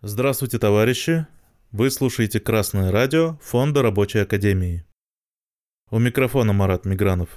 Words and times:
Здравствуйте, 0.00 0.60
товарищи! 0.60 1.26
Вы 1.72 1.90
слушаете 1.90 2.38
«Красное 2.38 2.92
радио» 2.92 3.36
Фонда 3.42 3.82
Рабочей 3.82 4.20
Академии. 4.20 4.84
У 5.90 5.98
микрофона 5.98 6.52
Марат 6.52 6.84
Мигранов. 6.84 7.30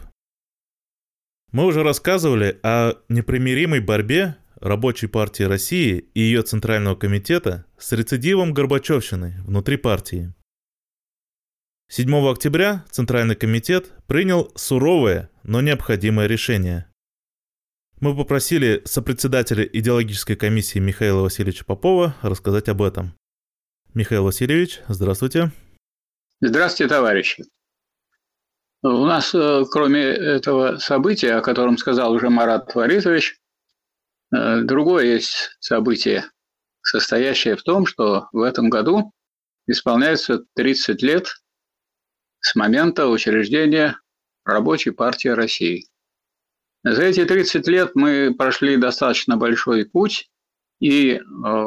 Мы 1.51 1.65
уже 1.65 1.81
рассказывали 1.81 2.59
о 2.61 2.93
непримиримой 3.09 3.79
борьбе 3.79 4.37
Рабочей 4.57 5.07
партии 5.07 5.41
России 5.41 6.05
и 6.13 6.19
ее 6.19 6.43
Центрального 6.43 6.93
комитета 6.93 7.65
с 7.79 7.93
рецидивом 7.93 8.53
Горбачевщины 8.53 9.41
внутри 9.43 9.77
партии. 9.77 10.31
7 11.87 12.13
октября 12.29 12.85
Центральный 12.91 13.35
комитет 13.35 13.91
принял 14.05 14.51
суровое, 14.53 15.31
но 15.41 15.61
необходимое 15.61 16.27
решение– 16.27 16.85
мы 18.01 18.17
попросили 18.17 18.81
сопредседателя 18.83 19.63
идеологической 19.63 20.35
комиссии 20.35 20.79
Михаила 20.79 21.21
Васильевича 21.21 21.63
Попова 21.63 22.15
рассказать 22.23 22.67
об 22.67 22.81
этом. 22.81 23.13
Михаил 23.93 24.23
Васильевич, 24.23 24.81
здравствуйте. 24.87 25.51
Здравствуйте, 26.41 26.89
товарищи. 26.89 27.45
У 28.81 29.05
нас, 29.05 29.35
э, 29.35 29.63
кроме 29.69 30.01
этого 30.01 30.77
события, 30.77 31.35
о 31.35 31.41
котором 31.41 31.77
сказал 31.77 32.13
уже 32.13 32.31
Марат 32.31 32.71
Фаритович, 32.71 33.37
э, 34.33 34.61
другое 34.63 35.05
есть 35.05 35.55
событие, 35.59 36.25
состоящее 36.81 37.55
в 37.55 37.61
том, 37.61 37.85
что 37.85 38.27
в 38.31 38.41
этом 38.41 38.71
году 38.71 39.11
исполняется 39.67 40.43
30 40.55 41.03
лет 41.03 41.27
с 42.39 42.55
момента 42.55 43.07
учреждения 43.07 43.99
Рабочей 44.43 44.89
партии 44.89 45.27
России. 45.27 45.90
За 46.83 47.03
эти 47.03 47.23
30 47.25 47.67
лет 47.67 47.91
мы 47.95 48.33
прошли 48.35 48.75
достаточно 48.77 49.37
большой 49.37 49.85
путь, 49.85 50.29
и 50.79 51.13
э, 51.13 51.65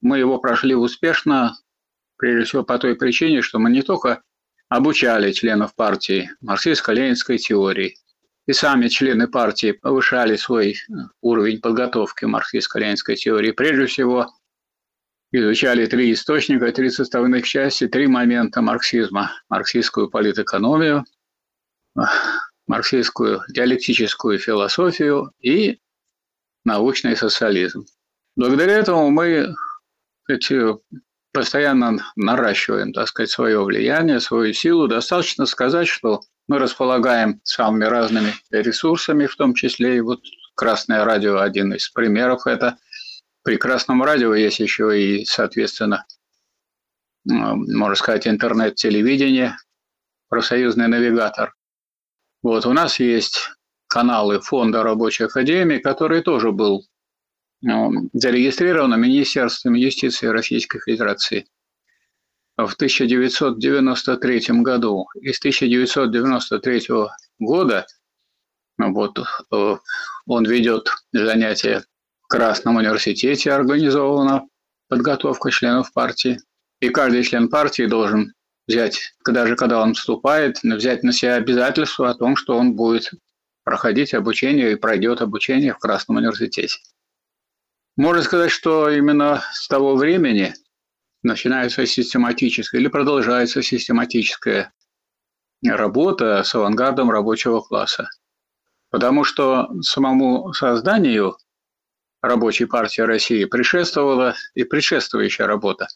мы 0.00 0.18
его 0.18 0.38
прошли 0.38 0.74
успешно, 0.74 1.54
прежде 2.16 2.44
всего 2.44 2.64
по 2.64 2.78
той 2.78 2.96
причине, 2.96 3.42
что 3.42 3.58
мы 3.58 3.70
не 3.70 3.82
только 3.82 4.22
обучали 4.68 5.32
членов 5.32 5.74
партии 5.74 6.30
марксистско-ленинской 6.40 7.36
теории, 7.36 7.96
и 8.46 8.52
сами 8.52 8.88
члены 8.88 9.28
партии 9.28 9.72
повышали 9.72 10.36
свой 10.36 10.72
э, 10.72 10.92
уровень 11.20 11.60
подготовки 11.60 12.24
марксистско-ленинской 12.24 13.16
теории. 13.16 13.50
Прежде 13.50 13.84
всего, 13.84 14.30
изучали 15.32 15.84
три 15.84 16.12
источника, 16.12 16.72
три 16.72 16.88
составных 16.88 17.46
части, 17.46 17.88
три 17.88 18.06
момента 18.06 18.62
марксизма. 18.62 19.32
Марксистскую 19.50 20.08
политэкономию, 20.08 21.04
марксистскую 22.66 23.42
диалектическую 23.48 24.38
философию 24.38 25.32
и 25.40 25.78
научный 26.64 27.16
социализм. 27.16 27.86
Благодаря 28.34 28.74
этому 28.74 29.10
мы 29.10 29.54
сказать, 30.24 30.82
постоянно 31.32 31.98
наращиваем, 32.16 32.92
так 32.92 33.08
сказать, 33.08 33.30
свое 33.30 33.62
влияние, 33.62 34.20
свою 34.20 34.52
силу. 34.52 34.88
Достаточно 34.88 35.46
сказать, 35.46 35.88
что 35.88 36.20
мы 36.48 36.58
располагаем 36.58 37.40
самыми 37.44 37.84
разными 37.84 38.32
ресурсами, 38.50 39.26
в 39.26 39.36
том 39.36 39.54
числе 39.54 39.96
и 39.96 40.00
вот 40.00 40.20
Красное 40.54 41.04
радио 41.04 41.40
один 41.40 41.74
из 41.74 41.90
примеров. 41.90 42.46
Это 42.46 42.78
при 43.42 43.58
Красном 43.58 44.02
радио 44.02 44.34
есть 44.34 44.58
еще 44.58 44.98
и, 44.98 45.26
соответственно, 45.26 46.06
можно 47.24 47.94
сказать, 47.94 48.26
интернет-телевидение, 48.26 49.56
профсоюзный 50.28 50.88
навигатор. 50.88 51.55
Вот, 52.46 52.64
у 52.64 52.72
нас 52.72 53.00
есть 53.00 53.50
каналы 53.88 54.38
Фонда 54.38 54.84
Рабочей 54.84 55.24
Академии, 55.24 55.78
который 55.78 56.22
тоже 56.22 56.52
был 56.52 56.86
ну, 57.60 58.08
зарегистрирован 58.12 59.00
Министерством 59.00 59.74
юстиции 59.74 60.28
Российской 60.28 60.78
Федерации 60.78 61.48
в 62.56 62.72
1993 62.72 64.62
году. 64.62 65.08
И 65.20 65.32
с 65.32 65.40
1993 65.40 66.82
года 67.40 67.84
ну, 68.78 68.92
вот, 68.92 69.18
э, 69.18 69.76
он 70.26 70.44
ведет 70.44 70.88
занятия 71.12 71.82
в 72.22 72.28
Красном 72.28 72.76
университете, 72.76 73.50
организована 73.54 74.46
подготовка 74.88 75.50
членов 75.50 75.92
партии. 75.92 76.38
И 76.78 76.90
каждый 76.90 77.24
член 77.24 77.48
партии 77.48 77.86
должен 77.86 78.34
взять, 78.66 79.14
когда 79.22 79.46
же, 79.46 79.56
когда 79.56 79.80
он 79.80 79.94
вступает, 79.94 80.62
взять 80.62 81.02
на 81.02 81.12
себя 81.12 81.34
обязательство 81.34 82.10
о 82.10 82.14
том, 82.14 82.36
что 82.36 82.56
он 82.56 82.74
будет 82.74 83.10
проходить 83.64 84.14
обучение 84.14 84.72
и 84.72 84.76
пройдет 84.76 85.20
обучение 85.20 85.74
в 85.74 85.78
Красном 85.78 86.18
университете. 86.18 86.78
Можно 87.96 88.22
сказать, 88.22 88.50
что 88.50 88.90
именно 88.90 89.42
с 89.52 89.68
того 89.68 89.96
времени 89.96 90.54
начинается 91.22 91.86
систематическая 91.86 92.80
или 92.80 92.88
продолжается 92.88 93.62
систематическая 93.62 94.72
работа 95.64 96.42
с 96.42 96.54
авангардом 96.54 97.10
рабочего 97.10 97.60
класса. 97.60 98.08
Потому 98.90 99.24
что 99.24 99.68
самому 99.82 100.52
созданию 100.52 101.36
рабочей 102.22 102.66
партии 102.66 103.00
России 103.00 103.44
предшествовала 103.46 104.34
и 104.54 104.64
предшествующая 104.64 105.46
работа 105.46 105.88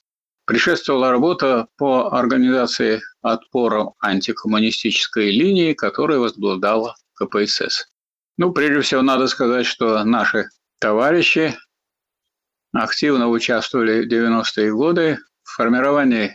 предшествовала 0.50 1.12
работа 1.12 1.68
по 1.76 2.12
организации 2.12 3.00
отпора 3.22 3.92
антикоммунистической 4.00 5.30
линии, 5.30 5.74
которую 5.74 6.22
возглавляла 6.22 6.96
КПСС. 7.14 7.86
Ну, 8.36 8.52
прежде 8.52 8.80
всего, 8.80 9.02
надо 9.02 9.28
сказать, 9.28 9.64
что 9.64 10.02
наши 10.02 10.48
товарищи 10.80 11.56
активно 12.72 13.28
участвовали 13.28 14.04
в 14.04 14.12
90-е 14.12 14.72
годы 14.72 15.18
в 15.44 15.50
формировании 15.52 16.34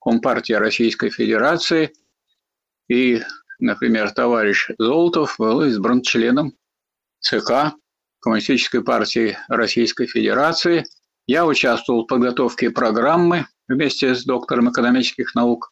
Компартии 0.00 0.54
Российской 0.54 1.10
Федерации. 1.10 1.92
И, 2.88 3.22
например, 3.60 4.10
товарищ 4.10 4.70
Золотов 4.76 5.36
был 5.38 5.62
избран 5.62 6.02
членом 6.02 6.56
ЦК 7.20 7.76
Коммунистической 8.18 8.82
партии 8.82 9.38
Российской 9.46 10.06
Федерации– 10.06 10.84
я 11.26 11.46
участвовал 11.46 12.04
в 12.04 12.06
подготовке 12.06 12.70
программы 12.70 13.46
вместе 13.68 14.14
с 14.14 14.24
доктором 14.24 14.70
экономических 14.70 15.34
наук 15.34 15.70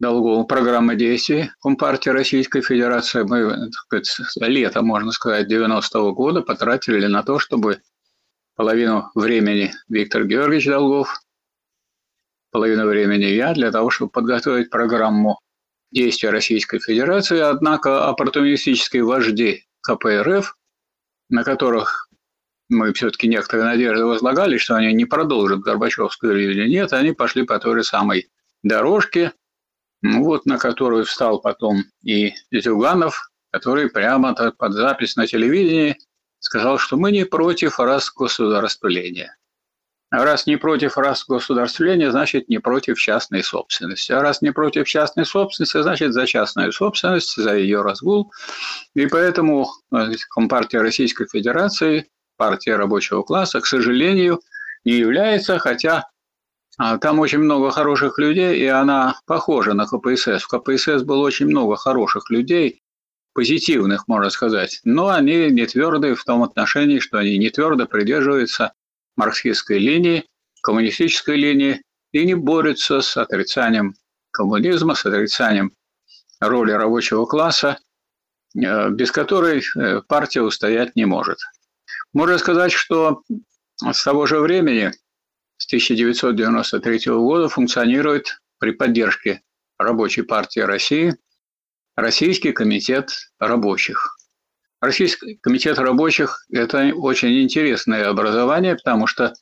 Долговым 0.00 0.46
программы 0.46 0.96
действий 0.96 1.50
Компартии 1.60 2.10
Российской 2.10 2.62
Федерации. 2.62 3.22
Мы 3.22 3.70
так 3.88 4.04
сказать, 4.04 4.50
лето, 4.50 4.82
можно 4.82 5.12
сказать, 5.12 5.50
90-го 5.50 6.12
года 6.12 6.42
потратили 6.42 7.06
на 7.06 7.22
то, 7.22 7.38
чтобы 7.38 7.80
половину 8.56 9.10
времени 9.14 9.72
Виктор 9.88 10.24
Георгиевич 10.24 10.66
Долгов, 10.66 11.20
половину 12.50 12.86
времени 12.86 13.26
я, 13.26 13.54
для 13.54 13.70
того, 13.70 13.90
чтобы 13.90 14.10
подготовить 14.10 14.68
программу 14.68 15.38
действия 15.92 16.30
Российской 16.30 16.80
Федерации. 16.80 17.38
Однако 17.38 18.08
оппортунистические 18.08 19.04
вожди 19.04 19.64
КПРФ, 19.82 20.56
на 21.28 21.44
которых 21.44 22.08
мы 22.68 22.92
все-таки 22.92 23.28
некоторые 23.28 23.66
надежды 23.66 24.04
возлагали, 24.04 24.56
что 24.56 24.76
они 24.76 24.92
не 24.92 25.04
продолжат 25.04 25.60
Горбачевскую 25.60 26.34
линию. 26.34 26.68
Нет, 26.68 26.92
они 26.92 27.12
пошли 27.12 27.44
по 27.44 27.58
той 27.58 27.76
же 27.76 27.84
самой 27.84 28.30
дорожке, 28.62 29.32
ну 30.02 30.24
вот 30.24 30.46
на 30.46 30.58
которую 30.58 31.04
встал 31.04 31.40
потом 31.40 31.84
и 32.02 32.34
Зюганов, 32.50 33.30
который 33.50 33.88
прямо 33.90 34.34
под 34.34 34.72
запись 34.72 35.16
на 35.16 35.26
телевидении 35.26 35.96
сказал, 36.40 36.78
что 36.78 36.96
мы 36.96 37.12
не 37.12 37.24
против 37.24 37.78
раз 37.78 38.10
государствления. 38.10 39.36
А 40.10 40.24
раз 40.24 40.46
не 40.46 40.56
против 40.56 40.96
раз 40.96 41.24
государствления, 41.26 42.10
значит 42.10 42.48
не 42.48 42.58
против 42.58 42.98
частной 42.98 43.42
собственности. 43.42 44.12
А 44.12 44.20
раз 44.20 44.42
не 44.42 44.52
против 44.52 44.86
частной 44.86 45.24
собственности, 45.24 45.82
значит 45.82 46.12
за 46.12 46.26
частную 46.26 46.72
собственность, 46.72 47.34
за 47.34 47.56
ее 47.56 47.82
разгул. 47.82 48.32
И 48.94 49.06
поэтому 49.06 49.68
э, 49.92 50.12
Компартия 50.30 50.82
Российской 50.82 51.26
Федерации 51.26 52.06
партия 52.36 52.76
рабочего 52.76 53.22
класса, 53.22 53.60
к 53.60 53.66
сожалению, 53.66 54.40
не 54.84 54.94
является, 54.94 55.58
хотя 55.58 56.04
а, 56.76 56.98
там 56.98 57.20
очень 57.20 57.38
много 57.38 57.70
хороших 57.70 58.18
людей, 58.18 58.58
и 58.58 58.66
она 58.66 59.20
похожа 59.26 59.74
на 59.74 59.86
КПСС. 59.86 60.42
В 60.42 60.48
КПСС 60.48 61.02
было 61.02 61.22
очень 61.22 61.46
много 61.46 61.76
хороших 61.76 62.30
людей, 62.30 62.82
позитивных, 63.34 64.08
можно 64.08 64.30
сказать, 64.30 64.80
но 64.84 65.08
они 65.08 65.50
не 65.50 65.66
твердые 65.66 66.14
в 66.14 66.24
том 66.24 66.42
отношении, 66.42 67.00
что 67.00 67.18
они 67.18 67.36
не 67.36 67.50
твердо 67.50 67.86
придерживаются 67.86 68.72
марксистской 69.16 69.78
линии, 69.78 70.24
коммунистической 70.62 71.36
линии 71.36 71.82
и 72.12 72.24
не 72.24 72.34
борются 72.34 73.00
с 73.00 73.16
отрицанием 73.16 73.94
коммунизма, 74.30 74.94
с 74.94 75.04
отрицанием 75.04 75.72
роли 76.40 76.72
рабочего 76.72 77.26
класса, 77.26 77.78
э, 78.56 78.90
без 78.90 79.10
которой 79.10 79.62
э, 79.62 80.00
партия 80.06 80.42
устоять 80.42 80.96
не 80.96 81.04
может. 81.04 81.38
Можно 82.14 82.38
сказать, 82.38 82.70
что 82.70 83.22
с 83.82 84.04
того 84.04 84.26
же 84.26 84.38
времени, 84.38 84.92
с 85.56 85.66
1993 85.66 87.12
года, 87.12 87.48
функционирует 87.48 88.40
при 88.58 88.70
поддержке 88.70 89.42
Рабочей 89.78 90.22
партии 90.22 90.60
России 90.60 91.16
Российский 91.96 92.52
комитет 92.52 93.10
рабочих. 93.40 94.16
Российский 94.80 95.36
комитет 95.42 95.78
рабочих– 95.78 96.44
это 96.52 96.92
очень 96.94 97.42
интересное 97.42 98.08
образование, 98.08 98.76
потому 98.76 99.08
что 99.08 99.32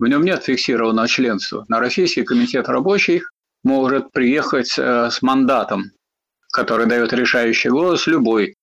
в 0.00 0.06
нем 0.06 0.24
нет 0.24 0.44
фиксированного 0.44 1.06
членства. 1.06 1.66
На 1.68 1.78
Российский 1.78 2.24
комитет 2.24 2.68
рабочих 2.68 3.32
может 3.62 4.10
приехать 4.10 4.76
э, 4.76 5.10
с 5.10 5.22
мандатом, 5.22 5.92
который 6.52 6.86
дает 6.86 7.12
решающий 7.12 7.68
голос 7.68 8.06
любой 8.08 8.56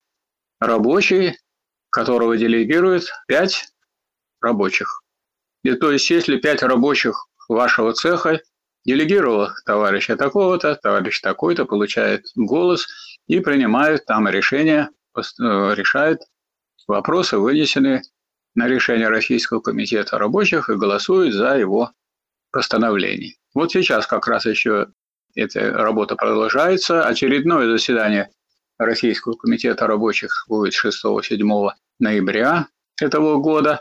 рабочий, 0.60 1.38
которого 1.96 2.36
делегирует 2.36 3.10
пять 3.26 3.70
рабочих. 4.42 5.02
И 5.64 5.74
то 5.76 5.92
есть, 5.92 6.10
если 6.10 6.36
пять 6.36 6.62
рабочих 6.62 7.30
вашего 7.48 7.94
цеха 7.94 8.42
делегировал 8.84 9.48
товарища 9.66 10.18
такого-то, 10.18 10.76
товарищ 10.76 11.22
такой-то 11.22 11.64
получает 11.64 12.26
голос 12.36 12.86
и 13.28 13.40
принимает 13.40 14.06
там 14.06 14.28
решение, 14.28 14.90
э, 15.16 15.22
решает 15.40 16.20
вопросы, 16.86 17.38
вынесенные 17.38 18.02
на 18.56 18.68
решение 18.68 19.08
Российского 19.08 19.62
комитета 19.62 20.18
рабочих 20.18 20.70
и 20.70 20.76
голосует 20.76 21.34
за 21.34 21.58
его 21.58 21.92
постановление. 22.52 23.36
Вот 23.54 23.72
сейчас 23.72 24.06
как 24.06 24.28
раз 24.28 24.46
еще 24.46 24.88
эта 25.34 25.72
работа 25.72 26.18
продолжается. 26.18 27.06
Очередное 27.06 27.70
заседание 27.72 28.32
Российского 28.78 29.34
комитета 29.34 29.88
рабочих 29.88 30.46
будет 30.48 30.74
6-7 30.74 31.70
ноября 32.00 32.68
этого 33.00 33.38
года. 33.38 33.80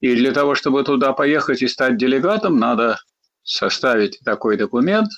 И 0.00 0.14
для 0.14 0.32
того, 0.32 0.54
чтобы 0.54 0.82
туда 0.82 1.12
поехать 1.12 1.62
и 1.62 1.68
стать 1.68 1.98
делегатом, 1.98 2.58
надо 2.58 2.98
составить 3.42 4.20
такой 4.24 4.56
документ, 4.56 5.10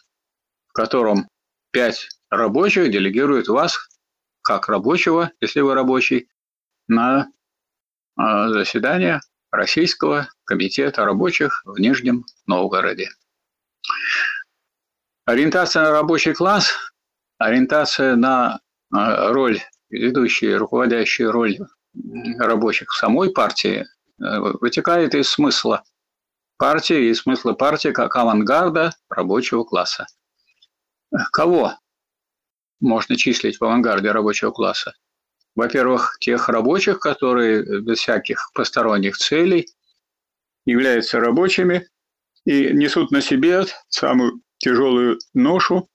в 0.69 0.73
котором 0.73 1.29
пять 1.71 2.09
рабочих 2.31 2.91
делегируют 2.91 3.49
вас, 3.49 3.79
как 4.43 4.69
рабочего, 4.69 5.31
если 5.41 5.61
вы 5.61 5.75
рабочий, 5.75 6.29
на 6.89 7.29
а, 8.17 8.49
заседание 8.49 9.21
Российского 9.51 10.29
комитета 10.45 11.05
рабочих 11.05 11.63
в 11.65 11.79
Нижнем 11.79 12.25
Новгороде. 12.47 13.11
Ориентация 15.25 15.83
на 15.83 15.91
рабочий 15.93 16.35
класс, 16.35 16.75
ориентация 17.39 18.17
на 18.17 18.61
роль, 18.93 19.61
ведущую, 19.91 20.59
руководящую 20.59 21.33
роль 21.33 21.59
рабочих 22.39 22.91
в 22.91 22.97
самой 22.97 23.31
партии 23.31 23.85
э, 24.21 24.39
вытекает 24.61 25.15
из 25.15 25.29
смысла 25.29 25.83
партии 26.59 27.09
и 27.09 27.15
смысла 27.15 27.55
партии 27.55 27.89
как 27.89 28.15
авангарда 28.17 28.95
рабочего 29.09 29.65
класса. 29.65 30.07
Кого 31.33 31.75
можно 32.81 33.17
числить 33.17 33.59
в 33.59 33.65
авангарде 33.65 34.11
рабочего 34.11 34.51
класса? 34.51 34.95
Во-первых, 35.55 36.17
тех 36.21 36.49
рабочих, 36.49 36.99
которые 36.99 37.83
без 37.83 37.99
всяких 37.99 38.51
посторонних 38.55 39.17
целей 39.19 39.69
являются 40.65 41.21
рабочими 41.21 41.89
и 42.45 42.73
несут 42.73 43.11
на 43.11 43.21
себе 43.21 43.65
самую 43.89 44.41
тяжелую 44.59 45.19
ношу 45.35 45.89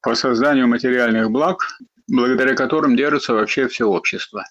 по 0.00 0.14
созданию 0.14 0.66
материальных 0.66 1.30
благ, 1.30 1.58
благодаря 2.08 2.54
которым 2.54 2.96
держится 2.96 3.34
вообще 3.34 3.68
все 3.68 3.86
общество. 3.86 4.44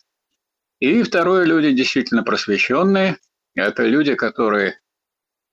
И 0.80 1.04
второе, 1.04 1.46
люди 1.46 1.72
действительно 1.72 2.24
просвещенные. 2.24 3.18
Это 3.56 3.84
люди, 3.84 4.16
которые 4.16 4.80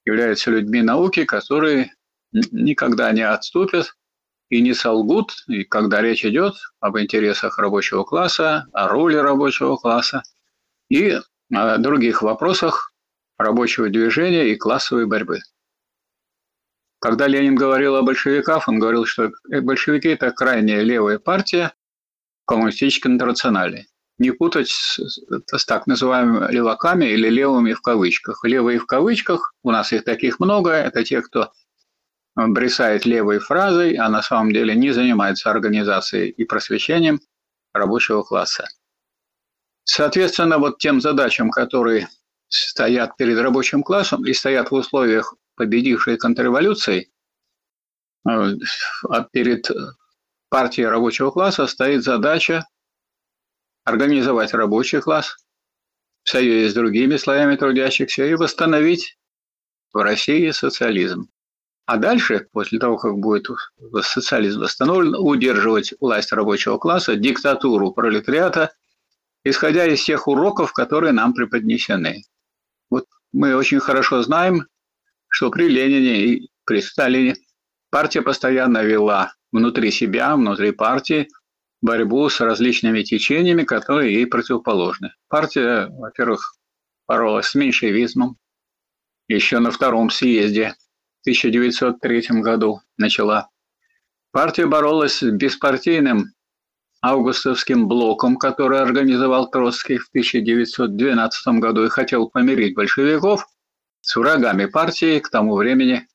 являются 0.04 0.50
людьми 0.50 0.82
науки, 0.82 1.24
которые 1.24 1.94
никогда 2.32 3.12
не 3.12 3.22
отступят 3.22 3.94
и 4.48 4.60
не 4.60 4.74
солгут, 4.74 5.32
и 5.46 5.64
когда 5.64 6.00
речь 6.00 6.24
идет 6.24 6.54
об 6.80 6.98
интересах 6.98 7.58
рабочего 7.58 8.04
класса, 8.04 8.66
о 8.72 8.88
роли 8.88 9.16
рабочего 9.16 9.76
класса 9.76 10.22
и 10.88 11.20
о 11.52 11.78
других 11.78 12.22
вопросах 12.22 12.92
рабочего 13.38 13.88
движения 13.88 14.48
и 14.48 14.56
классовой 14.56 15.06
борьбы. 15.06 15.40
Когда 16.98 17.26
Ленин 17.26 17.54
говорил 17.54 17.96
о 17.96 18.02
большевиках, 18.02 18.68
он 18.68 18.78
говорил, 18.78 19.06
что 19.06 19.30
большевики– 19.44 20.08
это 20.08 20.32
крайняя 20.32 20.82
левая 20.82 21.18
партия 21.18 21.72
коммунистической 22.50 23.12
интернациональной 23.12 23.86
не 24.18 24.32
путать 24.32 24.68
с, 24.68 24.98
с 24.98 25.64
так 25.64 25.86
называемыми 25.86 26.52
леваками 26.52 27.04
или 27.04 27.28
левыми 27.28 27.74
в 27.74 27.80
кавычках. 27.80 28.44
Левые 28.44 28.80
в 28.80 28.86
кавычках, 28.86 29.54
у 29.62 29.70
нас 29.70 29.92
их 29.92 30.04
таких 30.04 30.40
много, 30.40 30.72
это 30.72 31.04
те, 31.04 31.22
кто 31.22 31.52
бросает 32.34 33.06
левой 33.06 33.38
фразой, 33.38 33.94
а 33.94 34.08
на 34.08 34.20
самом 34.20 34.52
деле 34.52 34.74
не 34.74 34.90
занимается 34.90 35.48
организацией 35.48 36.30
и 36.30 36.44
просвещением 36.44 37.20
рабочего 37.72 38.22
класса. 38.22 38.66
Соответственно, 39.84 40.58
вот 40.58 40.78
тем 40.78 41.00
задачам, 41.00 41.50
которые 41.50 42.08
стоят 42.48 43.16
перед 43.16 43.38
рабочим 43.38 43.84
классом 43.84 44.26
и 44.26 44.32
стоят 44.32 44.72
в 44.72 44.74
условиях 44.74 45.34
победившей 45.54 46.16
контрреволюции, 46.16 47.12
э, 48.28 48.52
а 49.08 49.22
перед 49.32 49.70
партией 50.50 50.88
рабочего 50.88 51.30
класса 51.30 51.66
стоит 51.66 52.02
задача 52.02 52.66
организовать 53.84 54.52
рабочий 54.52 55.00
класс 55.00 55.36
в 56.22 56.28
союзе 56.28 56.68
с 56.68 56.74
другими 56.74 57.16
слоями 57.16 57.56
трудящихся 57.56 58.26
и 58.26 58.34
восстановить 58.34 59.16
в 59.92 60.02
России 60.02 60.50
социализм. 60.50 61.30
А 61.86 61.96
дальше, 61.96 62.46
после 62.52 62.78
того, 62.78 62.98
как 62.98 63.18
будет 63.18 63.46
социализм 64.02 64.60
восстановлен, 64.60 65.14
удерживать 65.16 65.94
власть 65.98 66.32
рабочего 66.32 66.78
класса, 66.78 67.16
диктатуру 67.16 67.92
пролетариата, 67.92 68.72
исходя 69.44 69.86
из 69.86 70.04
тех 70.04 70.28
уроков, 70.28 70.72
которые 70.72 71.12
нам 71.12 71.32
преподнесены. 71.32 72.24
Вот 72.90 73.06
мы 73.32 73.56
очень 73.56 73.80
хорошо 73.80 74.22
знаем, 74.22 74.66
что 75.28 75.50
при 75.50 75.68
Ленине 75.68 76.26
и 76.26 76.50
при 76.64 76.80
Сталине 76.80 77.36
партия 77.90 78.22
постоянно 78.22 78.82
вела 78.82 79.32
внутри 79.52 79.90
себя, 79.90 80.36
внутри 80.36 80.72
партии– 80.72 81.28
борьбу 81.82 82.28
с 82.28 82.40
различными 82.40 83.02
течениями, 83.02 83.64
которые 83.64 84.14
ей 84.14 84.26
противоположны. 84.26 85.12
Партия, 85.28 85.86
во-первых, 85.88 86.54
боролась 87.08 87.46
с 87.46 87.54
меньшевизмом. 87.54 88.36
Еще 89.28 89.58
на 89.60 89.70
втором 89.70 90.10
съезде 90.10 90.74
в 91.18 91.22
1903 91.22 92.40
году 92.40 92.80
начала. 92.96 93.48
Партия 94.32 94.66
боролась 94.66 95.18
с 95.18 95.22
беспартийным 95.22 96.32
августовским 97.02 97.88
блоком, 97.88 98.36
который 98.36 98.80
организовал 98.80 99.50
Троцкий 99.50 99.98
в 99.98 100.08
1912 100.08 101.60
году 101.60 101.84
и 101.84 101.88
хотел 101.88 102.28
помирить 102.28 102.74
большевиков 102.74 103.46
с 104.02 104.16
врагами 104.16 104.66
партии, 104.66 105.18
к 105.20 105.30
тому 105.30 105.56
времени 105.56 106.06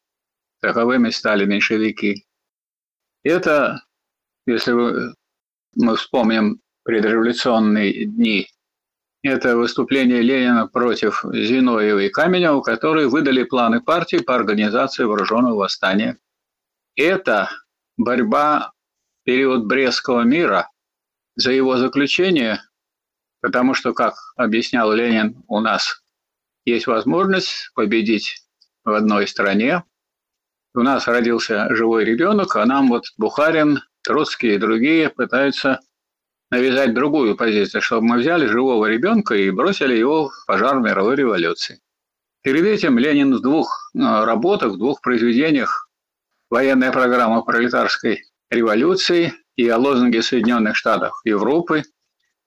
таковыми 0.60 1.10
стали 1.10 1.46
меньшевики. 1.46 2.25
Это, 3.26 3.82
если 4.46 4.72
мы 4.72 5.96
вспомним 5.98 6.62
предреволюционные 6.84 8.06
дни, 8.06 8.48
это 9.24 9.58
выступление 9.58 10.22
Ленина 10.22 10.68
против 10.68 11.26
Зиноева 11.34 12.04
и 12.04 12.10
Каменева, 12.10 12.62
которые 12.62 13.08
выдали 13.08 13.44
планы 13.44 13.82
партии 13.82 14.18
по 14.18 14.36
организации 14.36 15.06
вооруженного 15.06 15.56
восстания. 15.56 16.20
Это 16.96 17.50
борьба 17.98 18.74
в 19.22 19.26
период 19.26 19.66
Брестского 19.66 20.22
мира 20.22 20.70
за 21.36 21.52
его 21.52 21.78
заключение, 21.78 22.62
потому 23.42 23.74
что, 23.74 23.94
как 23.96 24.14
объяснял 24.36 24.92
Ленин, 24.92 25.44
у 25.48 25.62
нас 25.62 26.04
есть 26.64 26.86
возможность 26.86 27.72
победить 27.74 28.46
в 28.84 28.92
одной 28.92 29.28
стране. 29.28 29.84
У 30.76 30.82
нас 30.82 31.08
родился 31.08 31.74
живой 31.74 32.04
ребенок, 32.04 32.58
а 32.58 32.66
нам 32.66 32.90
вот 32.90 33.06
Бухарин 33.18 33.80
Троцкий 34.04 34.56
и 34.56 34.58
другие 34.58 35.10
пытаются 35.10 35.80
навязать 36.52 36.94
другую 36.94 37.38
позицию, 37.38 37.82
чтобы 37.82 38.08
мы 38.08 38.18
взяли 38.18 38.46
живого 38.46 38.86
ребенка 38.88 39.36
и 39.36 39.52
бросили 39.52 39.96
его 39.96 40.28
в 40.28 40.46
пожар 40.46 40.82
мировой 40.82 41.16
революции. 41.16 41.80
Перед 42.42 42.66
этим 42.66 43.00
Ленин 43.00 43.34
в 43.36 43.42
двух 43.42 43.90
э, 43.96 44.00
работах, 44.00 44.74
в 44.74 44.78
двух 44.78 45.00
произведениях 45.00 45.90
«Военная 46.50 46.92
программа 46.92 47.42
пролетарской 47.42 48.24
революции» 48.50 49.34
и 49.56 49.70
о 49.70 49.78
лозунге 49.78 50.22
Соединенных 50.22 50.76
Штатов 50.76 51.14
Европы 51.24 51.84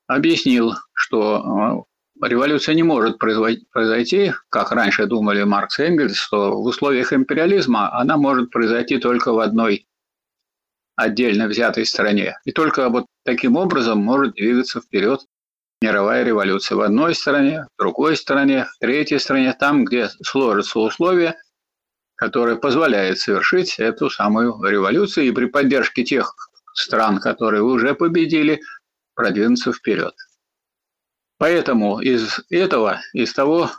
объяснил, 0.06 0.74
что 0.92 1.86
э, 1.88 1.97
революция 2.22 2.74
не 2.74 2.82
может 2.82 3.18
произойти, 3.18 4.32
как 4.48 4.72
раньше 4.72 5.06
думали 5.06 5.42
Маркс 5.44 5.78
и 5.78 5.84
Энгельс, 5.84 6.16
что 6.16 6.60
в 6.60 6.64
условиях 6.64 7.12
империализма 7.12 7.92
она 7.92 8.16
может 8.16 8.50
произойти 8.50 8.98
только 8.98 9.32
в 9.32 9.38
одной 9.38 9.86
отдельно 10.96 11.46
взятой 11.46 11.86
стране. 11.86 12.38
И 12.44 12.52
только 12.52 12.88
вот 12.88 13.06
таким 13.24 13.56
образом 13.56 13.98
может 13.98 14.34
двигаться 14.34 14.80
вперед 14.80 15.20
мировая 15.80 16.24
революция 16.24 16.76
в 16.76 16.80
одной 16.80 17.14
стране, 17.14 17.66
в 17.76 17.82
другой 17.82 18.16
стране, 18.16 18.64
в 18.64 18.78
третьей 18.78 19.18
стране, 19.18 19.54
там, 19.58 19.84
где 19.84 20.08
сложатся 20.08 20.80
условия, 20.80 21.36
которые 22.16 22.56
позволяют 22.56 23.18
совершить 23.18 23.78
эту 23.78 24.10
самую 24.10 24.60
революцию 24.64 25.26
и 25.26 25.32
при 25.32 25.46
поддержке 25.46 26.04
тех 26.04 26.34
стран, 26.74 27.20
которые 27.20 27.62
уже 27.62 27.94
победили, 27.94 28.60
продвинуться 29.14 29.72
вперед. 29.72 30.14
Поэтому 31.38 32.00
из 32.00 32.40
этого, 32.50 33.00
из 33.12 33.32
того, 33.32 33.70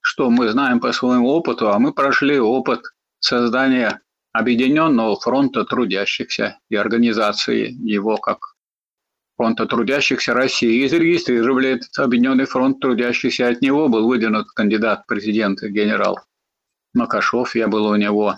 что 0.00 0.30
мы 0.30 0.48
знаем 0.48 0.80
по 0.80 0.92
своему 0.92 1.30
опыту, 1.30 1.70
а 1.70 1.78
мы 1.78 1.92
прошли 1.92 2.38
опыт 2.38 2.82
создания 3.18 4.00
Объединенного 4.32 5.18
фронта 5.18 5.64
трудящихся 5.64 6.58
и 6.68 6.76
организации 6.76 7.70
его 7.70 8.18
как 8.18 8.54
фронта 9.36 9.64
трудящихся 9.64 10.34
России 10.34 10.84
и 10.84 10.88
зарегистрировали 10.88 11.70
этот 11.70 11.98
Объединенный 11.98 12.44
фронт 12.44 12.78
трудящихся. 12.80 13.48
От 13.48 13.62
него 13.62 13.88
был 13.88 14.06
выдвинут 14.06 14.50
кандидат 14.50 15.04
в 15.04 15.06
президенты 15.06 15.70
генерал 15.70 16.18
Макашов. 16.92 17.54
Я 17.54 17.66
был 17.68 17.86
у 17.86 17.96
него 17.96 18.36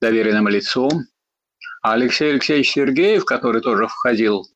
доверенным 0.00 0.48
лицом. 0.48 1.04
А 1.80 1.92
Алексей 1.92 2.32
Алексеевич 2.32 2.72
Сергеев, 2.72 3.24
который 3.24 3.62
тоже 3.62 3.86
входил 3.86 4.46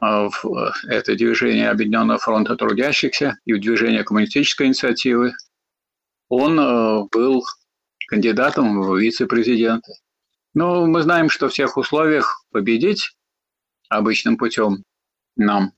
в 0.00 0.32
э, 0.44 0.72
это 0.88 1.14
движение 1.14 1.70
Объединенного 1.70 2.18
фронта 2.18 2.56
трудящихся 2.56 3.38
и 3.44 3.54
в 3.54 3.60
движение 3.60 4.04
коммунистической 4.04 4.66
инициативы, 4.66 5.32
он 6.28 6.58
э, 6.58 7.04
был 7.10 7.44
кандидатом 8.08 8.80
в 8.82 8.96
вице-президенты. 8.98 9.92
Но 10.54 10.86
мы 10.86 11.02
знаем, 11.02 11.28
что 11.28 11.48
в 11.48 11.52
всех 11.52 11.76
условиях 11.76 12.44
победить 12.50 13.16
обычным 13.88 14.36
путем 14.36 14.84
нам, 15.36 15.72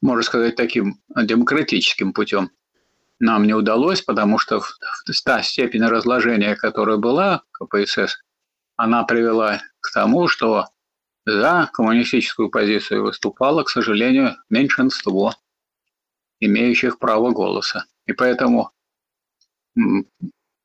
можно 0.00 0.22
сказать, 0.22 0.56
таким 0.56 1.00
демократическим 1.08 2.12
путем 2.12 2.50
нам 3.18 3.46
не 3.46 3.54
удалось, 3.54 4.02
потому 4.02 4.38
что 4.38 4.62
та 5.24 5.42
степень 5.42 5.84
разложения, 5.84 6.56
которая 6.56 6.98
была 6.98 7.42
КПСС, 7.52 8.16
она 8.76 9.04
привела 9.04 9.60
к 9.80 9.92
тому, 9.92 10.28
что 10.28 10.66
за 11.26 11.70
коммунистическую 11.72 12.50
позицию 12.50 13.04
выступало, 13.04 13.62
к 13.62 13.70
сожалению, 13.70 14.36
меньшинство 14.50 15.34
имеющих 16.40 16.98
право 16.98 17.30
голоса. 17.30 17.86
И 18.06 18.12
поэтому 18.12 18.70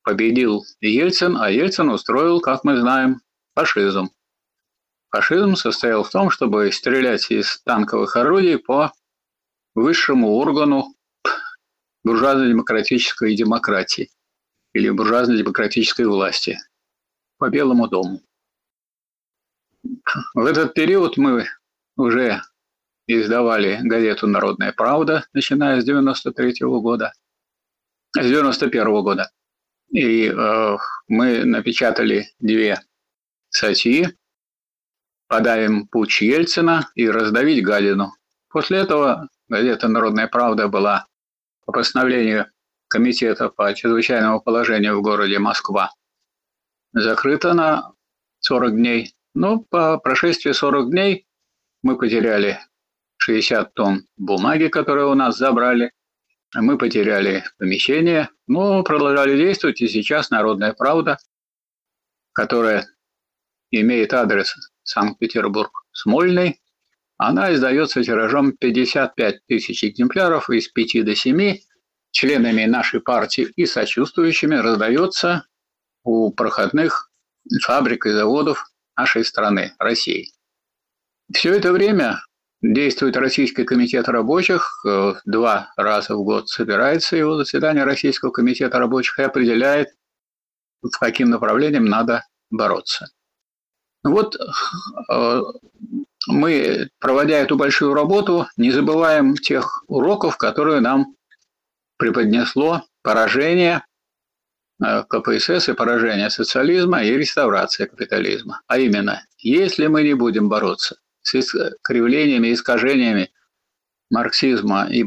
победил 0.02 0.64
Ельцин, 0.80 1.36
а 1.36 1.50
Ельцин 1.50 1.88
устроил, 1.88 2.40
как 2.40 2.64
мы 2.64 2.76
знаем, 2.76 3.20
фашизм. 3.54 4.10
Фашизм 5.10 5.56
состоял 5.56 6.04
в 6.04 6.10
том, 6.10 6.30
чтобы 6.30 6.70
стрелять 6.70 7.30
из 7.30 7.60
танковых 7.62 8.16
орудий 8.16 8.58
по 8.58 8.92
высшему 9.74 10.34
органу 10.36 10.94
буржуазно-демократической 12.04 13.34
демократии 13.34 14.10
или 14.72 14.90
буржуазно-демократической 14.90 16.06
власти 16.06 16.58
по 17.38 17.48
Белому 17.48 17.88
дому. 17.88 18.20
В 20.34 20.44
этот 20.44 20.74
период 20.74 21.16
мы 21.16 21.46
уже 21.96 22.42
издавали 23.06 23.80
газету 23.82 24.26
«Народная 24.26 24.72
правда», 24.72 25.26
начиная 25.32 25.80
с 25.80 25.84
93 25.84 26.64
-го 26.64 26.80
года, 26.80 27.12
с 28.16 28.24
91 28.24 28.88
-го 28.88 29.02
года. 29.02 29.30
И 29.90 30.26
э, 30.28 30.76
мы 31.08 31.44
напечатали 31.44 32.28
две 32.38 32.80
статьи 33.48 34.08
«Подаем 35.28 35.86
путь 35.88 36.20
Ельцина» 36.20 36.88
и 36.94 37.08
«Раздавить 37.08 37.64
гадину». 37.64 38.12
После 38.48 38.78
этого 38.78 39.28
газета 39.48 39.88
«Народная 39.88 40.28
правда» 40.28 40.68
была 40.68 41.06
по 41.66 41.72
постановлению 41.72 42.46
Комитета 42.88 43.48
по 43.50 43.72
чрезвычайному 43.72 44.40
положению 44.40 44.98
в 44.98 45.02
городе 45.02 45.38
Москва 45.38 45.92
закрыта 46.92 47.54
на 47.54 47.92
40 48.40 48.74
дней. 48.74 49.14
Но 49.34 49.60
по 49.60 49.98
прошествии 49.98 50.52
40 50.52 50.90
дней 50.90 51.26
мы 51.82 51.96
потеряли 51.96 52.58
60 53.18 53.74
тонн 53.74 54.06
бумаги, 54.16 54.68
которые 54.68 55.06
у 55.06 55.14
нас 55.14 55.36
забрали. 55.36 55.92
Мы 56.54 56.78
потеряли 56.78 57.44
помещение, 57.58 58.30
но 58.46 58.82
продолжали 58.82 59.36
действовать. 59.36 59.80
И 59.80 59.88
сейчас 59.88 60.30
«Народная 60.30 60.72
правда», 60.72 61.18
которая 62.32 62.86
имеет 63.70 64.12
адрес 64.14 64.54
Санкт-Петербург, 64.82 65.70
Смольный, 65.92 66.60
она 67.18 67.52
издается 67.54 68.02
тиражом 68.02 68.52
55 68.52 69.46
тысяч 69.46 69.84
экземпляров 69.84 70.48
из 70.50 70.68
5 70.68 71.04
до 71.04 71.14
7 71.14 71.58
членами 72.10 72.64
нашей 72.64 73.00
партии 73.00 73.52
и 73.56 73.66
сочувствующими 73.66 74.56
раздается 74.56 75.46
у 76.02 76.32
проходных 76.32 77.10
фабрик 77.62 78.06
и 78.06 78.10
заводов 78.10 78.69
нашей 78.96 79.24
страны, 79.24 79.74
России. 79.78 80.30
Все 81.32 81.54
это 81.54 81.72
время 81.72 82.20
действует 82.62 83.16
Российский 83.16 83.64
комитет 83.64 84.08
рабочих, 84.08 84.84
э, 84.86 85.14
два 85.24 85.72
раза 85.76 86.16
в 86.16 86.24
год 86.24 86.48
собирается 86.48 87.16
его 87.16 87.36
заседание 87.36 87.84
Российского 87.84 88.30
комитета 88.30 88.78
рабочих 88.78 89.18
и 89.18 89.22
определяет, 89.22 89.88
в 90.82 90.98
каким 90.98 91.30
направлением 91.30 91.86
надо 91.86 92.24
бороться. 92.50 93.08
Вот 94.02 94.36
э, 94.36 95.40
мы, 96.28 96.90
проводя 96.98 97.38
эту 97.38 97.56
большую 97.56 97.94
работу, 97.94 98.46
не 98.56 98.70
забываем 98.70 99.36
тех 99.36 99.84
уроков, 99.88 100.36
которые 100.36 100.80
нам 100.80 101.14
преподнесло 101.96 102.82
поражение 103.02 103.84
КПСС 104.80 105.68
и 105.68 105.72
поражение 105.72 106.30
социализма 106.30 107.02
и 107.02 107.16
реставрация 107.16 107.86
капитализма. 107.86 108.62
А 108.66 108.78
именно, 108.78 109.22
если 109.38 109.86
мы 109.86 110.02
не 110.02 110.14
будем 110.14 110.48
бороться 110.48 110.96
с 111.22 111.54
кривлениями, 111.82 112.52
искажениями 112.52 113.30
марксизма 114.10 114.88
и 114.90 115.06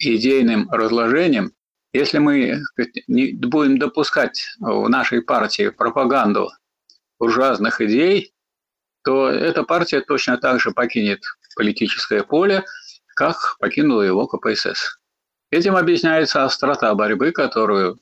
идейным 0.00 0.68
разложением, 0.70 1.52
если 1.92 2.18
мы 2.18 2.62
не 3.06 3.32
будем 3.32 3.78
допускать 3.78 4.44
в 4.60 4.88
нашей 4.88 5.22
партии 5.22 5.70
пропаганду 5.70 6.50
буржуазных 7.18 7.80
идей, 7.80 8.32
то 9.04 9.28
эта 9.28 9.62
партия 9.62 10.00
точно 10.00 10.36
так 10.36 10.60
же 10.60 10.72
покинет 10.72 11.22
политическое 11.56 12.22
поле, 12.22 12.64
как 13.14 13.56
покинула 13.58 14.02
его 14.02 14.26
КПСС. 14.26 14.98
Этим 15.50 15.76
объясняется 15.76 16.44
острота 16.44 16.94
борьбы, 16.94 17.32
которую 17.32 17.94
э, 17.94 17.98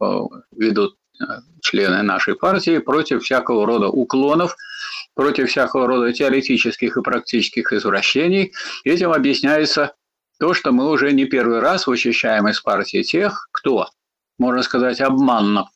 ведут 0.00 0.96
э, 1.20 1.24
члены 1.62 2.02
нашей 2.02 2.34
партии 2.34 2.78
против 2.78 3.22
всякого 3.22 3.66
рода 3.66 3.88
уклонов, 3.88 4.56
против 5.14 5.48
всякого 5.48 5.86
рода 5.86 6.12
теоретических 6.12 6.96
и 6.96 7.02
практических 7.02 7.72
извращений. 7.72 8.52
Этим 8.84 9.12
объясняется 9.12 9.94
то, 10.38 10.54
что 10.54 10.72
мы 10.72 10.90
уже 10.90 11.12
не 11.12 11.24
первый 11.24 11.60
раз 11.60 11.86
вычищаем 11.86 12.48
из 12.48 12.60
партии 12.60 13.02
тех, 13.02 13.48
кто, 13.52 13.88
можно 14.38 14.62
сказать, 14.62 15.00
обманно 15.00 15.70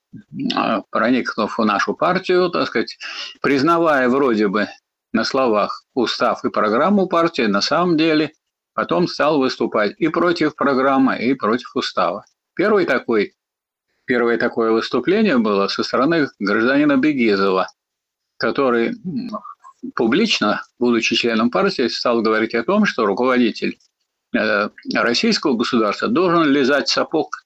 а, 0.55 0.83
проникнув 0.91 1.59
в 1.59 1.65
нашу 1.65 1.95
партию, 1.95 2.51
так 2.51 2.67
сказать, 2.67 2.99
признавая 3.41 4.09
вроде 4.09 4.49
бы 4.49 4.69
на 5.13 5.25
словах 5.25 5.85
устав 5.95 6.45
и 6.45 6.51
программу 6.51 7.09
партии, 7.09 7.43
на 7.43 7.61
самом 7.61 7.97
деле 7.97 8.33
потом 8.75 9.09
стал 9.09 9.39
выступать 9.39 9.95
и 9.99 10.09
против 10.09 10.55
программы, 10.55 11.19
и 11.19 11.35
против 11.35 11.75
устава. 11.75 12.25
Первый 12.55 12.85
такой, 12.85 13.35
первое 14.11 14.39
такое 14.39 14.73
выступление 14.73 15.39
было 15.39 15.69
со 15.69 15.85
стороны 15.85 16.27
гражданина 16.41 16.97
Бегизова, 16.97 17.69
который 18.39 18.97
публично, 19.95 20.65
будучи 20.81 21.15
членом 21.15 21.49
партии, 21.49 21.87
стал 21.87 22.21
говорить 22.21 22.57
о 22.57 22.65
том, 22.65 22.87
что 22.87 23.07
руководитель 23.07 23.79
э, 24.37 24.69
российского 24.95 25.57
государства 25.57 26.09
должен 26.09 26.43
лизать 26.51 26.89
сапог 26.89 27.37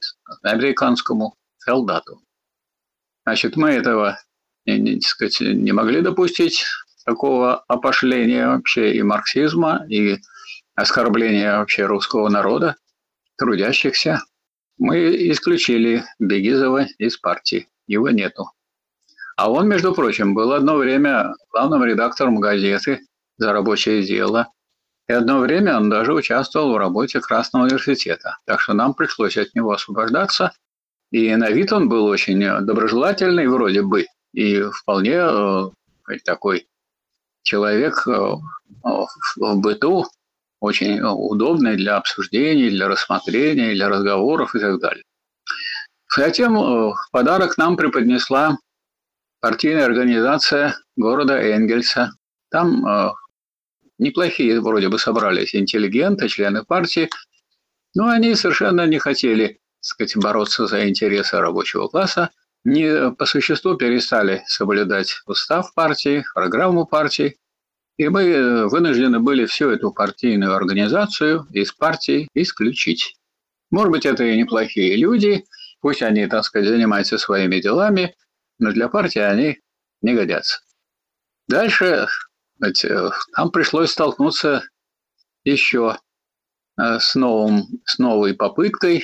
американскому 0.43 1.35
солдату. 1.59 2.23
Значит, 3.27 3.57
мы 3.57 3.69
этого 3.69 4.19
не, 4.65 4.79
не, 4.79 5.01
сказать, 5.03 5.41
не 5.41 5.73
могли 5.73 6.01
допустить, 6.01 6.65
такого 7.05 7.57
опошления 7.69 8.49
вообще 8.49 8.95
и 8.95 9.03
марксизма, 9.03 9.85
и 9.91 10.17
оскорбления 10.75 11.59
вообще 11.59 11.85
русского 11.85 12.31
народа, 12.31 12.77
трудящихся. 13.37 14.23
Мы 14.79 15.31
исключили 15.31 16.05
Бегизова 16.19 16.87
из 16.99 17.17
партии, 17.17 17.69
его 17.87 18.11
нету. 18.11 18.51
А 19.37 19.51
он, 19.51 19.69
между 19.69 19.95
прочим, 19.95 20.35
был 20.35 20.53
одно 20.53 20.77
время 20.77 21.35
главным 21.53 21.85
редактором 21.85 22.41
газеты 22.41 23.01
«За 23.37 23.53
рабочее 23.53 24.03
дело», 24.03 24.49
и 25.07 25.13
одно 25.13 25.41
время 25.41 25.77
он 25.77 25.91
даже 25.91 26.15
участвовал 26.15 26.73
в 26.73 26.79
работе 26.79 27.21
Красного 27.21 27.65
университета. 27.65 28.39
Так 28.47 28.61
что 28.61 28.73
нам 28.73 28.95
пришлось 28.95 29.37
от 29.37 29.55
него 29.55 29.73
освобождаться, 29.73 30.53
и 31.11 31.35
на 31.37 31.51
вид 31.51 31.73
он 31.73 31.89
был 31.89 32.07
очень 32.07 32.41
доброжелательный 32.65 33.47
вроде 33.47 33.83
бы, 33.83 34.07
и 34.33 34.63
вполне 34.63 35.17
э, 35.17 35.71
такой 36.25 36.67
человек 37.43 38.07
э, 38.07 38.11
в 39.37 39.55
быту, 39.61 40.07
очень 40.65 41.01
удобный 41.01 41.77
для 41.77 41.97
обсуждений, 41.97 42.71
для 42.71 42.89
рассмотрения, 42.89 43.75
для 43.75 43.89
разговоров 43.89 44.55
и 44.55 44.59
так 44.59 44.81
далее. 44.81 45.05
Затем 46.17 46.57
э, 46.57 46.93
подарок 47.13 47.59
нам 47.59 47.77
преподнесла 47.77 48.59
партийная 49.41 49.85
организация 49.85 50.77
города 50.97 51.35
Энгельса. 51.35 52.13
Там 52.51 53.13
неплохие 53.99 54.61
вроде 54.61 54.89
бы 54.89 54.99
собрались 54.99 55.55
интеллигенты, 55.55 56.29
члены 56.29 56.65
партии, 56.65 57.11
Но 57.95 58.09
они 58.09 58.35
совершенно 58.35 58.87
не 58.87 58.99
хотели 58.99 59.59
так 59.85 60.09
сказать, 60.09 60.17
бороться 60.17 60.67
за 60.67 60.89
интересы 60.89 61.39
рабочего 61.39 61.89
класса, 61.89 62.31
не 62.65 63.13
по 63.13 63.27
существу 63.27 63.75
перестали 63.77 64.43
соблюдать 64.47 65.21
устав 65.27 65.75
партии, 65.75 66.25
программу 66.35 66.87
партии, 66.87 67.37
и 67.97 68.09
мы 68.09 68.69
вынуждены 68.69 69.21
были 69.21 69.47
всю 69.47 69.71
эту 69.71 69.93
партийную 69.93 70.55
организацию 70.55 71.47
из 71.53 71.73
партии 71.73 72.29
исключить. 72.35 73.17
Может 73.71 73.91
быть, 73.91 74.07
это 74.07 74.25
и 74.25 74.37
неплохие 74.37 74.97
люди, 74.97 75.45
пусть 75.81 76.03
они, 76.03 76.27
так 76.27 76.45
сказать, 76.45 76.69
занимаются 76.69 77.19
своими 77.19 77.61
делами, 77.61 78.15
но 78.59 78.73
для 78.73 78.89
партии 78.89 79.21
они 79.21 79.59
не 80.03 80.15
годятся. 80.15 80.61
Дальше 81.49 82.07
знаете, 82.59 83.11
нам 83.37 83.51
пришлось 83.51 83.91
столкнуться 83.91 84.63
еще 85.43 85.99
э, 86.79 86.99
с, 86.99 87.15
новым, 87.15 87.65
с 87.85 87.99
новой 87.99 88.35
попыткой 88.35 89.03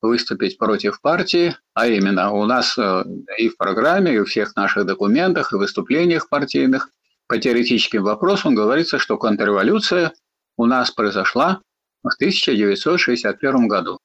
выступить 0.00 0.58
против 0.58 1.00
партии, 1.00 1.56
а 1.74 1.86
именно 1.86 2.32
у 2.32 2.44
нас 2.44 2.76
э, 2.76 3.04
и 3.38 3.48
в 3.48 3.56
программе, 3.56 4.14
и 4.14 4.18
в 4.18 4.24
всех 4.24 4.56
наших 4.56 4.84
документах, 4.84 5.52
и 5.52 5.56
выступлениях 5.56 6.28
партийных 6.28 6.90
по 7.28 7.38
теоретическим 7.38 8.02
вопросам 8.02 8.54
говорится, 8.54 8.98
что 8.98 9.16
контрреволюция 9.16 10.12
у 10.56 10.66
нас 10.66 10.90
произошла 10.90 11.60
в 12.02 12.14
1961 12.14 13.68
году. 13.68 13.98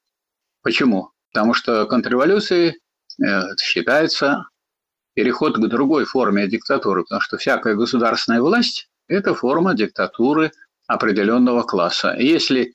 Почему? 0.62 1.10
Потому 1.32 1.54
что 1.54 1.86
контрреволюцией 1.86 2.78
э, 3.22 3.56
считается 3.60 4.48
переход 5.14 5.56
к 5.56 5.66
другой 5.66 6.04
форме 6.04 6.48
диктатуры, 6.48 7.02
потому 7.02 7.20
что 7.20 7.38
всякая 7.38 7.74
государственная 7.74 8.40
власть– 8.40 8.88
это 9.08 9.34
форма 9.34 9.74
диктатуры 9.74 10.52
определенного 10.86 11.62
класса. 11.62 12.14
Если 12.18 12.74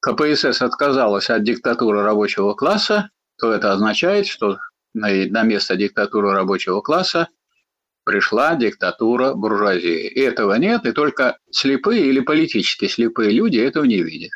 КПСС 0.00 0.62
отказалась 0.62 1.30
от 1.30 1.42
диктатуры 1.42 2.02
рабочего 2.02 2.54
класса, 2.54 3.10
то 3.38 3.52
это 3.52 3.72
означает, 3.72 4.26
что 4.26 4.58
на 4.94 5.42
место 5.42 5.76
диктатуры 5.76 6.32
рабочего 6.32 6.80
класса 6.80 7.28
пришла 8.06 8.54
диктатура 8.54 9.34
буржуазии. 9.34 10.06
И 10.06 10.20
этого 10.20 10.54
нет, 10.54 10.86
и 10.86 10.92
только 10.92 11.38
слепые 11.50 12.06
или 12.06 12.20
политически 12.20 12.86
слепые 12.86 13.32
люди 13.32 13.58
этого 13.58 13.84
не 13.84 14.00
видят. 14.00 14.30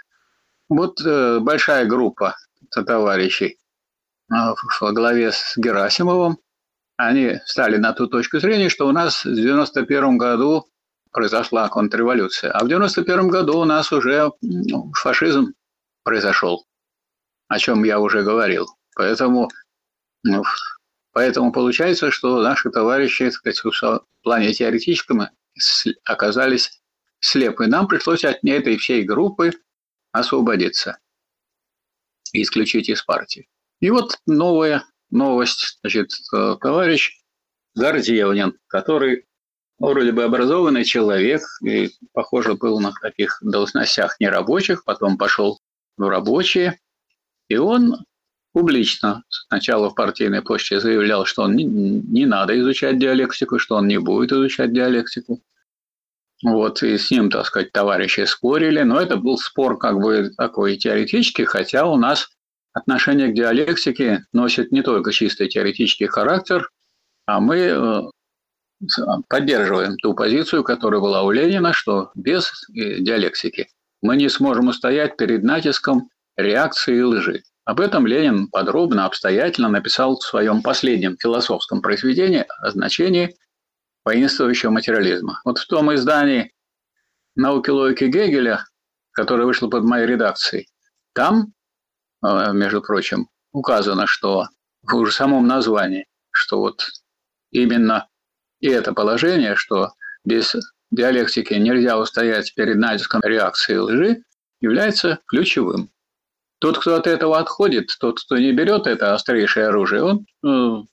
Вот 0.68 1.00
э, 1.00 1.38
большая 1.38 1.86
группа 1.86 2.36
товарищей 2.72 3.58
э, 4.28 4.34
во 4.80 4.92
главе 4.92 5.30
с 5.30 5.54
Герасимовым, 5.56 6.38
они 6.96 7.38
стали 7.46 7.76
на 7.76 7.92
ту 7.92 8.08
точку 8.08 8.40
зрения, 8.40 8.70
что 8.70 8.88
у 8.88 8.92
нас 8.92 9.24
в 9.24 9.34
91 9.34 10.18
году 10.18 10.66
произошла 11.12 11.68
контрреволюция, 11.68 12.50
а 12.50 12.64
в 12.64 12.68
91 12.68 13.28
году 13.28 13.60
у 13.60 13.64
нас 13.64 13.92
уже 13.92 14.32
ну, 14.42 14.90
фашизм 14.94 15.54
произошел, 16.02 16.66
о 17.46 17.58
чем 17.60 17.84
я 17.84 18.00
уже 18.00 18.24
говорил. 18.24 18.66
Поэтому 18.96 19.48
ну, 20.24 20.42
Поэтому 21.12 21.52
получается, 21.52 22.10
что 22.10 22.40
наши 22.40 22.70
товарищи, 22.70 23.24
так 23.24 23.34
сказать, 23.34 23.60
в 23.82 24.22
плане 24.22 24.52
теоретическом 24.52 25.28
оказались 26.04 26.80
слепы. 27.18 27.66
Нам 27.66 27.88
пришлось 27.88 28.24
от 28.24 28.38
этой 28.44 28.76
всей 28.76 29.02
группы 29.02 29.52
освободиться 30.12 30.98
и 32.32 32.42
исключить 32.42 32.88
из 32.88 33.02
партии. 33.02 33.48
И 33.80 33.90
вот 33.90 34.18
новая 34.26 34.84
новость. 35.10 35.78
Значит, 35.80 36.10
э, 36.32 36.56
товарищ 36.60 37.20
Гордеевнин, 37.74 38.58
который 38.68 39.26
вроде 39.78 40.12
бы 40.12 40.24
образованный 40.24 40.84
человек 40.84 41.42
и, 41.64 41.90
похоже, 42.12 42.54
был 42.54 42.80
на 42.80 42.92
таких 43.00 43.38
должностях 43.42 44.20
нерабочих, 44.20 44.84
потом 44.84 45.16
пошел 45.18 45.58
в 45.96 46.08
рабочие, 46.08 46.78
и 47.48 47.56
он 47.56 47.96
публично 48.52 49.22
сначала 49.30 49.90
в 49.90 49.94
партийной 49.94 50.42
почте 50.42 50.80
заявлял, 50.80 51.24
что 51.24 51.42
он 51.42 51.54
не, 51.54 51.64
не 51.64 52.26
надо 52.26 52.58
изучать 52.60 52.98
диалектику, 52.98 53.58
что 53.58 53.76
он 53.76 53.86
не 53.88 53.98
будет 53.98 54.32
изучать 54.32 54.72
диалектику. 54.72 55.40
Вот, 56.42 56.82
и 56.82 56.96
с 56.96 57.10
ним, 57.10 57.30
так 57.30 57.46
сказать, 57.46 57.70
товарищи 57.70 58.24
спорили, 58.24 58.82
но 58.82 58.98
это 58.98 59.16
был 59.16 59.36
спор 59.36 59.78
как 59.78 60.00
бы 60.00 60.30
такой 60.36 60.76
теоретический, 60.76 61.44
хотя 61.44 61.86
у 61.86 61.96
нас 61.96 62.30
отношение 62.72 63.28
к 63.28 63.34
диалектике 63.34 64.24
носит 64.32 64.72
не 64.72 64.82
только 64.82 65.12
чисто 65.12 65.46
теоретический 65.46 66.06
характер, 66.06 66.70
а 67.26 67.40
мы 67.40 67.56
э, 67.56 68.00
поддерживаем 69.28 69.96
ту 69.96 70.14
позицию, 70.14 70.64
которая 70.64 71.00
была 71.00 71.22
у 71.22 71.30
Ленина, 71.30 71.74
что 71.74 72.10
без 72.14 72.50
э, 72.74 73.00
диалектики 73.00 73.68
мы 74.00 74.16
не 74.16 74.30
сможем 74.30 74.68
устоять 74.68 75.16
перед 75.18 75.42
натиском 75.42 76.08
реакции 76.36 76.96
и 76.96 77.02
лжи. 77.02 77.42
Об 77.64 77.80
этом 77.80 78.06
Ленин 78.06 78.48
подробно, 78.48 79.04
обстоятельно 79.04 79.68
написал 79.68 80.16
в 80.16 80.24
своем 80.24 80.62
последнем 80.62 81.16
философском 81.18 81.82
произведении 81.82 82.44
о 82.60 82.70
значении 82.70 83.36
воинствующего 84.04 84.70
материализма. 84.70 85.40
Вот 85.44 85.58
в 85.58 85.66
том 85.66 85.94
издании 85.94 86.52
«Науки 87.36 87.70
логики 87.70 88.04
Гегеля», 88.04 88.64
которое 89.12 89.44
вышло 89.44 89.68
под 89.68 89.84
моей 89.84 90.06
редакцией, 90.06 90.68
там, 91.12 91.52
э, 92.24 92.52
между 92.52 92.80
прочим, 92.80 93.28
указано, 93.52 94.06
что 94.06 94.46
в 94.82 94.94
уже 94.96 95.12
самом 95.12 95.46
названии, 95.46 96.06
что 96.30 96.58
вот 96.60 96.86
именно 97.50 98.08
и 98.60 98.68
это 98.68 98.92
положение, 98.92 99.56
что 99.56 99.92
без 100.24 100.54
диалектики 100.90 101.54
нельзя 101.54 101.98
устоять 101.98 102.54
перед 102.54 102.76
натиском 102.76 103.22
реакции 103.22 103.76
лжи, 103.76 104.22
является 104.60 105.20
ключевым. 105.26 105.90
Тот, 106.60 106.78
кто 106.78 106.94
от 106.94 107.06
этого 107.06 107.38
отходит, 107.38 107.88
тот, 107.98 108.20
кто 108.20 108.36
не 108.36 108.52
берет 108.52 108.86
это 108.86 109.14
острейшее 109.14 109.68
оружие, 109.68 110.02
он 110.02 110.26
ну, 110.42 110.86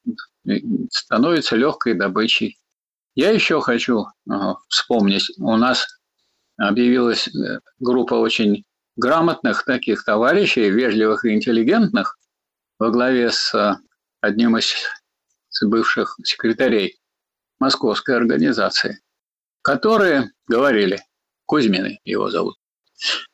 становится 0.90 1.58
легкой 1.58 1.94
добычей. 1.94 2.58
Я 3.16 3.32
еще 3.32 3.60
хочу 3.60 4.06
э, 4.06 4.34
вспомнить, 4.70 5.30
у 5.40 5.58
нас 5.58 5.86
объявилась 6.56 7.28
э, 7.28 7.60
группа 7.80 8.14
очень 8.14 8.64
грамотных 8.96 9.66
таких 9.66 10.06
товарищей, 10.06 10.70
вежливых 10.70 11.26
и 11.26 11.34
интеллигентных, 11.34 12.18
во 12.80 12.90
главе 12.90 13.30
с 13.30 13.54
э, 13.54 13.76
одним 14.22 14.58
из 14.58 14.74
бывших 15.62 16.18
секретарей 16.24 16.98
московской 17.60 18.16
организации, 18.16 19.02
которые 19.62 20.32
говорили, 20.48 21.02
Кузьмины 21.46 22.00
его 22.06 22.30
зовут, 22.30 22.56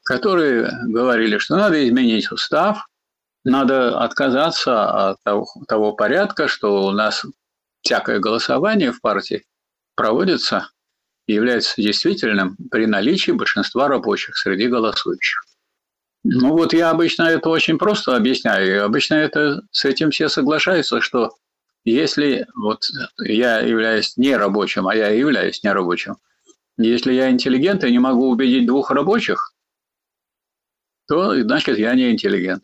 которые 0.04 0.72
говорили, 0.88 1.38
что 1.38 1.56
надо 1.56 1.86
изменить 1.88 2.32
устав, 2.32 2.88
надо 3.44 4.00
отказаться 4.00 5.10
от 5.10 5.24
того, 5.24 5.48
того 5.68 5.94
порядка, 5.94 6.48
что 6.48 6.86
у 6.86 6.92
нас 6.92 7.26
всякое 7.82 8.20
голосование 8.20 8.92
в 8.92 9.02
партии 9.02 9.44
проводится 9.96 10.70
и 11.28 11.34
является 11.34 11.82
действительным 11.82 12.58
при 12.72 12.86
наличии 12.86 13.32
большинства 13.32 13.88
рабочих 13.88 14.38
среди 14.38 14.68
голосующих. 14.68 15.44
Ну 16.24 16.52
вот 16.54 16.74
я 16.74 16.90
обычно 16.90 17.24
это 17.24 17.50
очень 17.50 17.78
просто 17.78 18.16
объясняю, 18.16 18.68
и 18.68 18.78
обычно 18.78 19.16
это, 19.16 19.62
с 19.72 19.84
этим 19.84 20.12
все 20.12 20.30
соглашаются, 20.30 21.02
что 21.02 21.32
если 21.84 22.48
вот 22.56 22.84
я 23.20 23.60
являюсь 23.60 24.16
не 24.16 24.36
рабочим, 24.36 24.88
а 24.88 24.96
я 24.96 25.10
являюсь 25.10 25.64
нерабочим, 25.64 26.16
если 26.78 27.12
я 27.14 27.30
интеллигент 27.30 27.84
и 27.84 27.92
не 27.92 28.00
могу 28.00 28.30
убедить 28.30 28.66
двух 28.66 28.90
рабочих, 28.92 29.53
то 31.14 31.40
значит 31.44 31.78
я 31.78 31.94
не 31.94 32.12
интеллигент. 32.12 32.64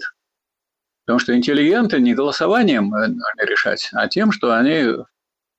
Потому 1.05 1.19
что 1.19 1.35
интеллигенты 1.35 1.99
не 1.99 2.15
голосованием 2.15 2.91
решать, 3.37 3.89
а 3.93 4.07
тем, 4.07 4.31
что 4.31 4.57
они 4.57 4.95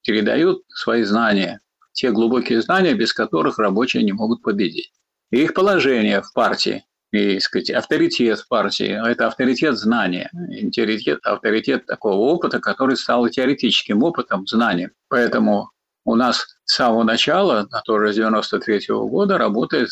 передают 0.05 0.62
свои 0.68 1.05
знания, 1.05 1.61
те 1.92 2.11
глубокие 2.11 2.61
знания, 2.62 2.94
без 2.94 3.12
которых 3.12 3.59
рабочие 3.59 4.03
не 4.03 4.12
могут 4.12 4.42
победить. 4.42 4.92
И 5.31 5.42
их 5.42 5.55
положение 5.55 6.22
в 6.22 6.33
партии, 6.33 6.85
и 7.12 7.38
сказать, 7.38 7.70
авторитет 7.70 8.40
в 8.40 8.48
партии– 8.48 8.98
это 9.09 9.29
авторитет 9.29 9.76
знания, 9.76 10.31
авторитет, 10.33 11.20
авторитет 11.22 11.87
такого 11.87 12.14
опыта, 12.14 12.59
который 12.59 12.96
стал 12.96 13.29
теоретическим 13.29 14.03
опытом, 14.03 14.46
знанием. 14.48 14.90
Поэтому 15.09 15.70
у 16.05 16.16
нас 16.16 16.46
с 16.64 16.74
самого 16.74 17.05
начала, 17.05 17.68
тоже 17.85 18.12
с 18.12 18.16
93 18.16 18.90
-го 18.90 19.09
года, 19.09 19.38
работает 19.38 19.90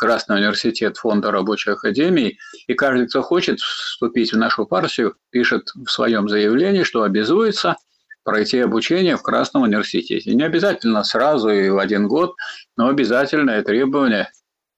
Красный 0.00 0.36
университет 0.36 0.96
Фонда 0.96 1.30
рабочей 1.30 1.72
академии, 1.72 2.38
и 2.66 2.72
каждый, 2.72 3.06
кто 3.06 3.20
хочет 3.20 3.60
вступить 3.60 4.32
в 4.32 4.38
нашу 4.38 4.64
партию, 4.64 5.14
пишет 5.28 5.72
в 5.74 5.90
своем 5.90 6.26
заявлении, 6.26 6.84
что 6.84 7.02
обязуется 7.02 7.76
пройти 8.24 8.60
обучение 8.60 9.18
в 9.18 9.22
Красном 9.22 9.64
университете. 9.64 10.34
Не 10.34 10.44
обязательно 10.44 11.04
сразу 11.04 11.50
и 11.50 11.68
в 11.68 11.78
один 11.78 12.08
год, 12.08 12.34
но 12.78 12.88
обязательное 12.88 13.62
требование, 13.62 14.30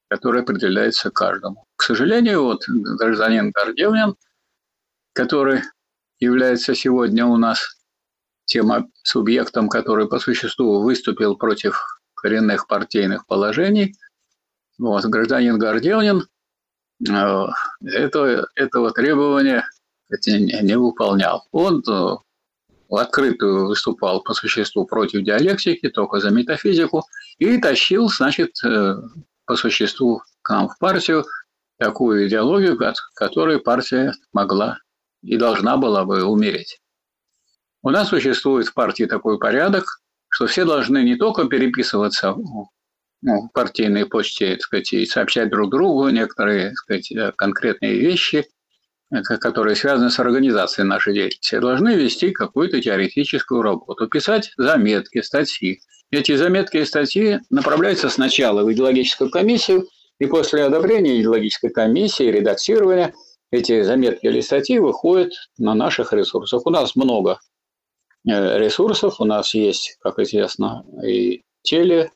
которое 0.08 0.42
определяется 0.42 1.10
каждому. 1.10 1.66
К 1.76 1.84
сожалению, 1.84 2.42
вот 2.42 2.64
гражданин 2.66 3.52
Гордевнин, 3.52 4.16
который 5.12 5.62
является 6.18 6.74
сегодня 6.74 7.26
у 7.26 7.36
нас 7.36 7.76
тем 8.44 8.90
субъектом, 9.04 9.68
который 9.68 10.08
по 10.08 10.18
существу 10.18 10.82
выступил 10.82 11.36
против 11.36 11.80
коренных 12.16 12.66
партийных 12.66 13.24
положений– 13.28 13.94
вот, 14.82 15.04
гражданин 15.04 15.58
Гордеонин 15.58 16.26
э, 17.08 17.46
это, 17.84 18.46
этого 18.54 18.90
требования 18.92 19.64
не 20.26 20.76
выполнял. 20.76 21.46
Он 21.52 21.82
в 21.86 22.96
открытую 22.96 23.68
выступал 23.68 24.22
по 24.22 24.34
существу 24.34 24.84
против 24.84 25.24
диалектики, 25.24 25.88
только 25.88 26.20
за 26.20 26.30
метафизику, 26.30 27.04
и 27.38 27.56
тащил, 27.58 28.08
значит, 28.10 28.60
по 29.46 29.56
существу 29.56 30.22
к 30.42 30.50
нам 30.50 30.68
в 30.68 30.78
партию 30.78 31.24
такую 31.78 32.28
идеологию, 32.28 32.76
от 32.86 32.96
которой 33.14 33.58
партия 33.58 34.12
могла 34.32 34.78
и 35.22 35.36
должна 35.36 35.76
была 35.76 36.04
бы 36.04 36.24
умереть. 36.24 36.80
У 37.82 37.90
нас 37.90 38.08
существует 38.08 38.66
в 38.66 38.74
партии 38.74 39.04
такой 39.04 39.38
порядок, 39.38 39.84
что 40.28 40.46
все 40.46 40.64
должны 40.64 41.02
не 41.02 41.16
только 41.16 41.44
переписываться 41.46 42.34
ну, 43.22 43.48
партийной 43.54 44.06
почте, 44.06 44.52
так 44.52 44.62
сказать, 44.62 44.92
и 44.92 45.06
сообщать 45.06 45.48
друг 45.48 45.70
другу 45.70 46.08
некоторые 46.08 46.70
так 46.70 46.76
сказать, 46.76 47.12
э, 47.12 47.32
конкретные 47.36 47.94
вещи, 47.94 48.46
э, 49.10 49.22
которые 49.22 49.76
связаны 49.76 50.10
с 50.10 50.18
организацией 50.18 50.86
нашей 50.86 51.14
деятельности, 51.14 51.58
должны 51.58 51.94
вести 51.94 52.32
какую-то 52.32 52.80
теоретическую 52.80 53.62
работу, 53.62 54.08
писать 54.08 54.52
заметки, 54.56 55.22
статьи. 55.22 55.80
Эти 56.10 56.34
заметки 56.34 56.78
и 56.78 56.84
статьи 56.84 57.38
направляются 57.48 58.08
сначала 58.10 58.64
в 58.64 58.72
идеологическую 58.72 59.30
комиссию, 59.30 59.86
и 60.18 60.26
после 60.26 60.64
одобрения 60.64 61.20
идеологической 61.20 61.70
комиссии, 61.70 62.24
редактирования, 62.24 63.14
эти 63.50 63.82
заметки 63.82 64.26
или 64.26 64.40
статьи 64.40 64.78
выходят 64.78 65.32
на 65.58 65.74
наших 65.74 66.12
ресурсах. 66.12 66.66
У 66.66 66.70
нас 66.70 66.96
много 66.96 67.38
э, 68.28 68.58
ресурсов, 68.58 69.20
у 69.20 69.24
нас 69.24 69.54
есть, 69.54 69.96
как 70.00 70.18
известно, 70.18 70.84
и 71.04 71.42
теле, 71.62 72.10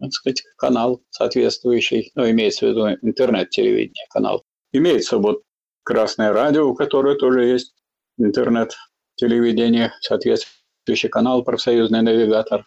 так 0.00 0.12
сказать, 0.12 0.42
канал 0.56 1.02
соответствующий, 1.10 2.10
ну, 2.14 2.28
имеется 2.30 2.66
в 2.66 2.68
виду 2.70 2.88
интернет-телевидение 3.02 4.06
канал. 4.10 4.44
Имеется 4.72 5.18
вот 5.18 5.42
Красное 5.88 6.34
радио, 6.34 6.68
у 6.68 6.74
которого 6.74 7.14
тоже 7.14 7.44
есть 7.44 7.72
интернет-телевидение, 8.18 9.90
соответствующий 10.02 11.08
канал 11.08 11.42
«Профсоюзный 11.42 12.02
навигатор». 12.02 12.66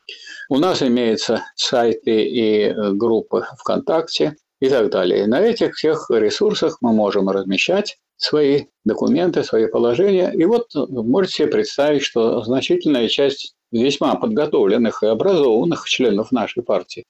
У 0.49 0.57
нас 0.57 0.81
имеются 0.81 1.45
сайты 1.55 2.23
и 2.23 2.63
э, 2.63 2.93
группы 2.93 3.45
ВКонтакте 3.59 4.37
и 4.59 4.69
так 4.69 4.89
далее. 4.89 5.27
На 5.27 5.39
этих 5.39 5.75
всех 5.75 6.09
ресурсах 6.09 6.79
мы 6.81 6.93
можем 6.93 7.29
размещать 7.29 7.99
свои 8.17 8.65
документы, 8.85 9.43
свои 9.43 9.67
положения. 9.67 10.33
И 10.33 10.43
вот 10.45 10.73
можете 10.73 11.43
себе 11.43 11.47
представить, 11.49 12.01
что 12.01 12.41
значительная 12.41 13.07
часть 13.07 13.53
весьма 13.71 14.15
подготовленных 14.15 15.03
и 15.03 15.05
образованных 15.05 15.87
членов 15.87 16.31
нашей 16.31 16.63
партии 16.63 17.05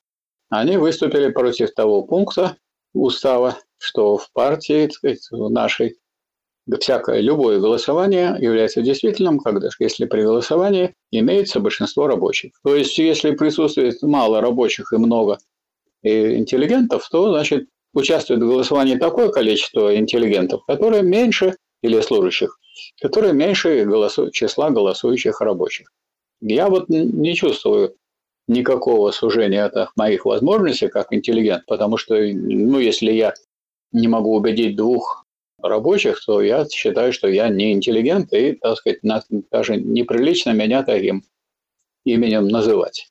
они 0.52 0.78
выступили 0.78 1.32
против 1.32 1.74
того 1.74 2.04
пункта 2.04 2.58
устава, 2.94 3.58
что 3.78 4.18
в 4.18 4.32
партии, 4.34 4.86
так 4.88 4.94
сказать, 4.94 5.28
в 5.32 5.50
нашей 5.50 5.96
всякое 6.80 7.22
любое 7.22 7.60
голосование 7.60 8.36
является 8.40 8.82
действительным, 8.82 9.40
когда, 9.40 9.70
если 9.80 10.06
при 10.06 10.22
голосовании 10.22 10.94
имеется 11.10 11.60
большинство 11.60 12.06
рабочих. 12.06 12.52
То 12.64 12.76
есть, 12.76 12.98
если 12.98 13.32
присутствует 13.32 14.02
мало 14.04 14.42
рабочих 14.42 14.94
и 14.94 14.98
много 14.98 15.40
интеллигентов, 16.04 17.08
то, 17.10 17.32
значит, 17.32 17.68
участвует 17.94 18.42
в 18.42 18.48
голосовании 18.48 18.98
такое 18.98 19.30
количество 19.30 19.96
интеллигентов, 19.96 20.64
которое 20.68 21.02
меньше, 21.02 21.56
или 21.82 22.00
служащих, 22.02 22.60
которое 23.02 23.34
меньше 23.34 23.86
голосу, 23.86 24.30
числа 24.32 24.70
голосующих 24.70 25.42
рабочих. 25.42 25.92
Я 26.42 26.70
вот 26.70 26.90
не 26.90 27.36
чувствую 27.36 27.96
никакого 28.48 29.12
сужения 29.12 29.66
от 29.66 29.90
моих 29.96 30.26
возможностей 30.26 30.88
как 30.88 31.14
интеллигент, 31.14 31.66
потому 31.66 31.98
что, 31.98 32.16
ну, 32.16 32.80
если 32.80 33.12
я 33.12 33.34
не 33.92 34.08
могу 34.08 34.36
убедить 34.36 34.76
двух 34.76 35.26
рабочих, 35.62 36.24
то 36.26 36.42
я 36.42 36.66
считаю, 36.68 37.14
что 37.14 37.28
я 37.28 37.50
не 37.50 37.74
интеллигент, 37.74 38.34
и, 38.34 38.54
так 38.54 38.78
сказать, 38.78 39.00
даже 39.52 39.78
неприлично 39.78 40.52
меня 40.52 40.84
таким 40.84 41.24
именем 42.04 42.48
называть. 42.48 43.10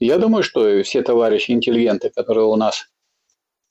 Я 0.00 0.18
думаю, 0.18 0.42
что 0.42 0.82
все 0.82 1.02
товарищи 1.02 1.50
интеллигенты, 1.50 2.10
которые 2.10 2.46
у 2.46 2.56
нас 2.56 2.86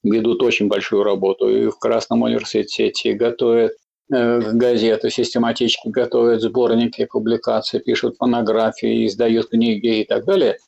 ведут 0.03 0.41
очень 0.43 0.67
большую 0.67 1.03
работу 1.03 1.49
и 1.49 1.69
в 1.69 1.77
Красном 1.79 2.23
университете 2.23 3.13
готовят 3.13 3.73
э, 4.11 4.39
газеты, 4.53 5.09
систематически 5.09 5.89
готовят 5.89 6.41
сборники, 6.41 7.05
публикации, 7.05 7.79
пишут 7.79 8.15
монографии, 8.19 9.05
издают 9.05 9.49
книги 9.49 10.01
и 10.01 10.03
так 10.03 10.25
далее– 10.25 10.57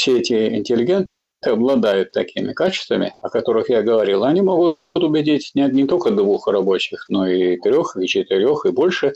все 0.00 0.18
эти 0.18 0.54
интеллигенты 0.54 1.06
обладают 1.44 2.12
такими 2.12 2.52
качествами, 2.52 3.14
о 3.22 3.28
которых 3.28 3.68
я 3.68 3.82
говорил, 3.82 4.24
они 4.24 4.40
могут 4.40 4.78
убедить 4.94 5.50
не, 5.54 5.68
не 5.68 5.86
только 5.86 6.10
двух 6.10 6.48
рабочих, 6.48 7.06
но 7.08 7.26
и 7.26 7.58
трех, 7.58 7.96
и 7.96 8.06
четырех, 8.06 8.64
и 8.64 8.70
больше. 8.70 9.12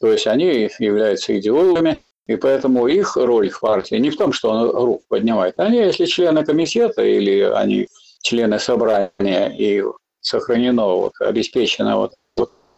То 0.00 0.12
есть 0.12 0.26
они 0.26 0.70
являются 0.78 1.38
идеологами, 1.38 1.98
и 2.26 2.36
поэтому 2.36 2.86
их 2.86 3.16
роль 3.16 3.48
в 3.48 3.60
партии 3.60 3.96
не 3.96 4.10
в 4.10 4.16
том, 4.16 4.32
что 4.32 4.50
он 4.50 4.70
руку 4.70 5.02
поднимает. 5.08 5.54
Они, 5.58 5.78
если 5.78 6.06
члены 6.06 6.44
комитета 6.44 7.02
или 7.02 7.40
они 7.40 7.88
члены 8.22 8.58
собрания 8.58 9.48
и 9.48 9.82
сохранено, 10.20 10.86
вот, 10.86 11.12
обеспечено 11.20 11.96
вот, 11.96 12.12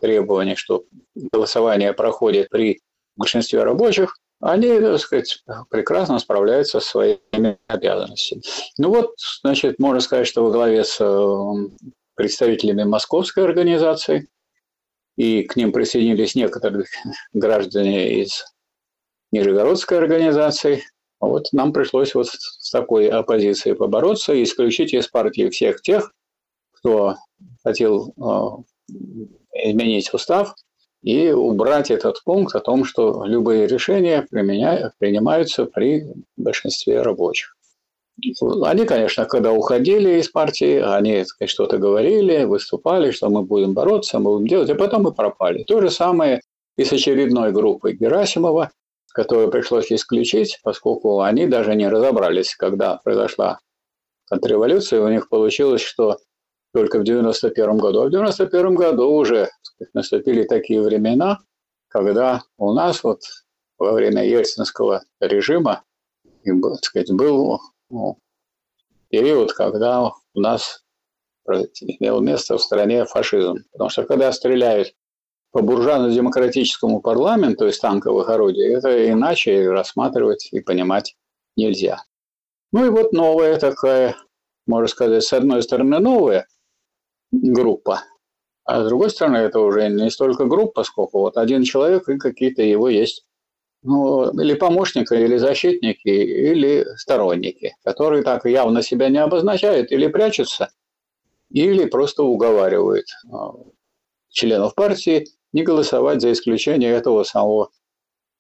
требование, 0.01 0.57
что 0.57 0.85
голосование 1.15 1.93
проходит 1.93 2.49
при 2.49 2.81
большинстве 3.17 3.63
рабочих, 3.63 4.17
они, 4.41 4.81
так 4.81 4.99
сказать, 4.99 5.43
прекрасно 5.69 6.19
справляются 6.19 6.81
со 6.81 6.87
своими 6.89 7.59
обязанностями. 7.67 8.43
Ну 8.79 8.89
вот, 8.89 9.15
значит, 9.43 9.79
можно 9.79 10.01
сказать, 10.01 10.27
что 10.27 10.45
во 10.45 10.51
главе 10.51 10.83
с 10.83 10.97
э, 11.01 11.95
представителями 12.15 12.85
московской 12.85 13.45
организации, 13.45 14.29
и 15.17 15.43
к 15.43 15.57
ним 15.57 15.73
присоединились 15.73 16.35
некоторые 16.35 16.87
граждане 17.35 18.23
из 18.23 18.45
Нижегородской 19.31 19.99
организации, 19.99 20.85
вот 21.21 21.53
нам 21.53 21.75
пришлось 21.75 22.15
вот 22.15 22.29
с 22.29 22.71
такой 22.71 23.09
оппозицией 23.09 23.77
побороться 23.77 24.33
и 24.33 24.43
исключить 24.43 24.95
из 24.95 25.07
партии 25.07 25.51
всех 25.51 25.83
тех, 25.83 26.15
кто 26.73 27.17
хотел 27.63 28.15
э, 28.17 28.95
изменить 29.53 30.13
устав 30.15 30.55
и 31.03 31.31
убрать 31.31 31.91
этот 31.91 32.23
пункт 32.25 32.55
о 32.55 32.61
том, 32.61 32.85
что 32.85 33.25
любые 33.25 33.67
решения 33.67 34.27
принимаются 34.29 35.65
при 35.65 36.07
большинстве 36.37 37.03
рабочих. 37.03 37.57
Они, 38.65 38.85
конечно, 38.85 39.25
когда 39.25 39.53
уходили 39.53 40.19
из 40.19 40.29
партии, 40.29 40.79
они 40.79 41.25
что-то 41.47 41.79
говорили, 41.79 42.45
выступали, 42.45 43.13
что 43.13 43.31
мы 43.31 43.43
будем 43.43 43.73
бороться, 43.73 44.19
мы 44.19 44.33
будем 44.33 44.47
делать, 44.47 44.71
а 44.71 44.75
потом 44.75 45.09
и 45.09 45.15
пропали. 45.15 45.63
То 45.63 45.81
же 45.81 45.91
самое 45.91 46.43
и 46.77 46.85
с 46.85 46.93
очередной 46.93 47.51
группой 47.53 47.95
Герасимова, 47.95 48.71
которую 49.15 49.51
пришлось 49.51 49.91
исключить, 49.91 50.61
поскольку 50.63 51.23
они 51.23 51.47
даже 51.47 51.75
не 51.75 51.89
разобрались, 51.89 52.55
когда 52.55 53.01
произошла 53.03 53.59
контрреволюция, 54.29 55.01
у 55.01 55.09
них 55.09 55.29
получилось, 55.31 55.81
что 55.81 56.19
только 56.73 56.99
в 56.99 57.05
91 57.05 57.79
году. 57.79 58.03
А 58.03 58.07
в 58.07 58.11
91 58.11 58.75
году 58.75 59.11
уже 59.11 59.49
сказать, 59.63 59.95
наступили 59.95 60.45
такие 60.45 60.83
времена, 60.83 61.39
когда 61.89 62.43
у 62.59 62.73
нас 62.73 63.03
вот 63.03 63.21
во 63.79 63.93
время 63.93 64.25
ельцинского 64.25 65.03
режима 65.21 65.83
так 66.45 66.85
сказать, 66.85 67.13
был 67.13 67.61
ну, 67.91 68.19
период, 69.09 69.53
когда 69.53 70.05
у 70.05 70.41
нас 70.41 70.85
имел 71.47 72.21
место 72.21 72.57
в 72.57 72.63
стране 72.63 73.05
фашизм. 73.05 73.57
Потому 73.73 73.91
что 73.91 74.05
когда 74.05 74.33
стреляют 74.33 74.95
по 75.51 75.63
буржуазно-демократическому 75.63 77.01
парламенту 77.01 77.67
есть 77.67 77.81
танковых 77.81 78.29
орудий, 78.29 78.73
это 78.73 79.11
иначе 79.11 79.69
рассматривать 79.69 80.49
и 80.53 80.61
понимать 80.61 81.17
нельзя. 81.57 82.05
Ну 82.73 82.87
и 82.87 82.89
вот 82.89 83.13
новая 83.13 83.59
такая, 83.59 84.17
можно 84.67 84.87
сказать, 84.87 85.25
с 85.25 85.33
одной 85.33 85.63
стороны 85.63 85.99
новая– 85.99 86.47
группа. 87.33 88.03
А 88.65 88.85
с 88.85 88.89
другой 88.89 89.11
стороны, 89.11 89.39
это 89.39 89.61
уже 89.61 89.89
не 89.89 90.11
столько 90.11 90.45
группа, 90.45 90.85
сколько 90.85 91.19
вот 91.19 91.37
один 91.37 91.65
человек 91.65 92.09
и 92.09 92.19
какие-то 92.19 92.63
его 92.63 92.89
есть 92.89 93.25
ну, 93.83 94.31
или 94.39 94.55
помощники, 94.55 95.15
или 95.15 95.37
защитники, 95.37 96.09
или 96.09 96.87
сторонники, 96.97 97.77
которые 97.83 98.23
так 98.23 98.45
явно 98.45 98.83
себя 98.83 99.09
не 99.09 99.19
обозначают 99.19 99.91
или 99.91 100.07
прячутся, 100.07 100.71
или 101.51 101.87
просто 101.87 102.23
уговаривают 102.23 103.07
а, 103.33 103.55
членов 104.29 104.75
партии 104.75 105.27
не 105.53 105.63
голосовать 105.63 106.21
за 106.21 106.33
исключение 106.33 106.93
этого 106.93 107.25
самого 107.25 107.71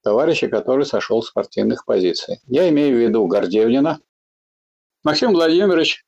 товарища, 0.03 0.48
который 0.48 0.87
сошел 0.87 1.22
с 1.22 1.31
партийных 1.31 1.85
позиций. 1.85 2.40
Я 2.46 2.68
имею 2.68 2.96
в 2.96 3.00
виду 3.00 3.26
Гордевнина. 3.26 4.00
Максим 5.03 5.33
Владимирович 5.33 6.05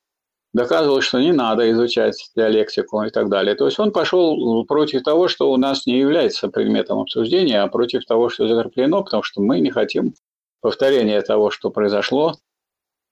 доказывал, 0.53 1.01
что 1.01 1.19
не 1.19 1.31
надо 1.31 1.69
изучать 1.71 2.31
диалектику 2.35 3.03
и 3.03 3.09
так 3.09 3.29
далее. 3.29 3.55
То 3.55 3.65
есть 3.65 3.79
он 3.79 3.91
пошел 3.91 4.65
против 4.65 5.03
того, 5.03 5.27
что 5.27 5.51
у 5.51 5.57
нас 5.57 5.85
не 5.85 5.99
является 5.99 6.47
предметом 6.47 6.99
обсуждения, 6.99 7.61
а 7.61 7.67
против 7.67 8.05
того, 8.05 8.29
что 8.29 8.47
закреплено, 8.47 9.03
потому 9.03 9.23
что 9.23 9.41
мы 9.41 9.59
не 9.59 9.71
хотим 9.71 10.13
повторения 10.61 11.21
того, 11.21 11.49
что 11.49 11.71
произошло 11.71 12.35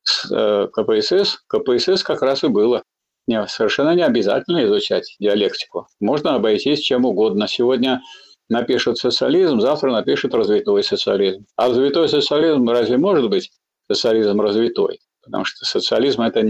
с 0.04 0.32
э, 0.32 0.67
КПСС. 0.71 1.43
КПСС 1.47 2.04
как 2.04 2.21
раз 2.21 2.43
и 2.43 2.47
было 2.47 2.84
Не, 3.27 3.45
совершенно 3.47 3.93
не 3.93 4.04
обязательно 4.04 4.63
изучать 4.65 5.15
диалектику. 5.19 5.88
Можно 5.99 6.36
обойтись 6.36 6.80
чем 6.80 7.06
угодно. 7.06 7.47
Сегодня 7.47 8.01
напишут 8.49 8.97
социализм, 8.97 9.60
завтра 9.60 9.91
напишут 9.91 10.34
развитой 10.34 10.84
социализм. 10.84 11.45
А 11.56 11.67
развитой 11.67 12.08
социализм 12.08 12.69
разве 12.69 12.97
может 12.97 13.30
быть 13.30 13.51
социализм 13.88 14.39
развитой? 14.41 14.99
Потому 15.32 15.46
что 15.46 15.63
социализм– 15.65 16.22
это 16.24 16.46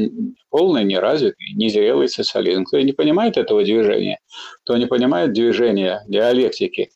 полный 0.49 0.83
неразвитый, 0.83 1.53
незрелый 1.53 2.09
социализм. 2.09 2.65
Кто 2.65 2.79
не 2.81 2.93
понимает 2.93 3.37
этого 3.37 3.63
движения, 3.63 4.17
кто 4.63 4.75
не 4.75 4.87
понимает 4.87 5.33
движения 5.33 6.01
диалектики 6.07 6.89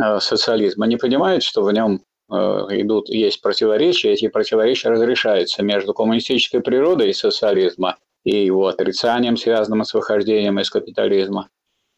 э, 0.00 0.20
социализма, 0.20 0.86
не 0.86 0.96
понимает, 0.96 1.42
что 1.42 1.64
в 1.64 1.72
нем 1.72 2.02
э, 2.30 2.34
идут, 2.36 3.08
есть 3.08 3.42
противоречия, 3.42 4.12
эти 4.12 4.28
противоречия 4.28 4.90
разрешаются 4.90 5.64
между 5.64 5.92
коммунистической 5.92 6.60
природой 6.60 7.12
социализма 7.12 7.96
и 8.22 8.44
его 8.44 8.68
отрицанием, 8.68 9.36
связанным 9.36 9.82
с 9.82 9.94
выхождением 9.94 10.60
из 10.60 10.70
капитализма, 10.70 11.48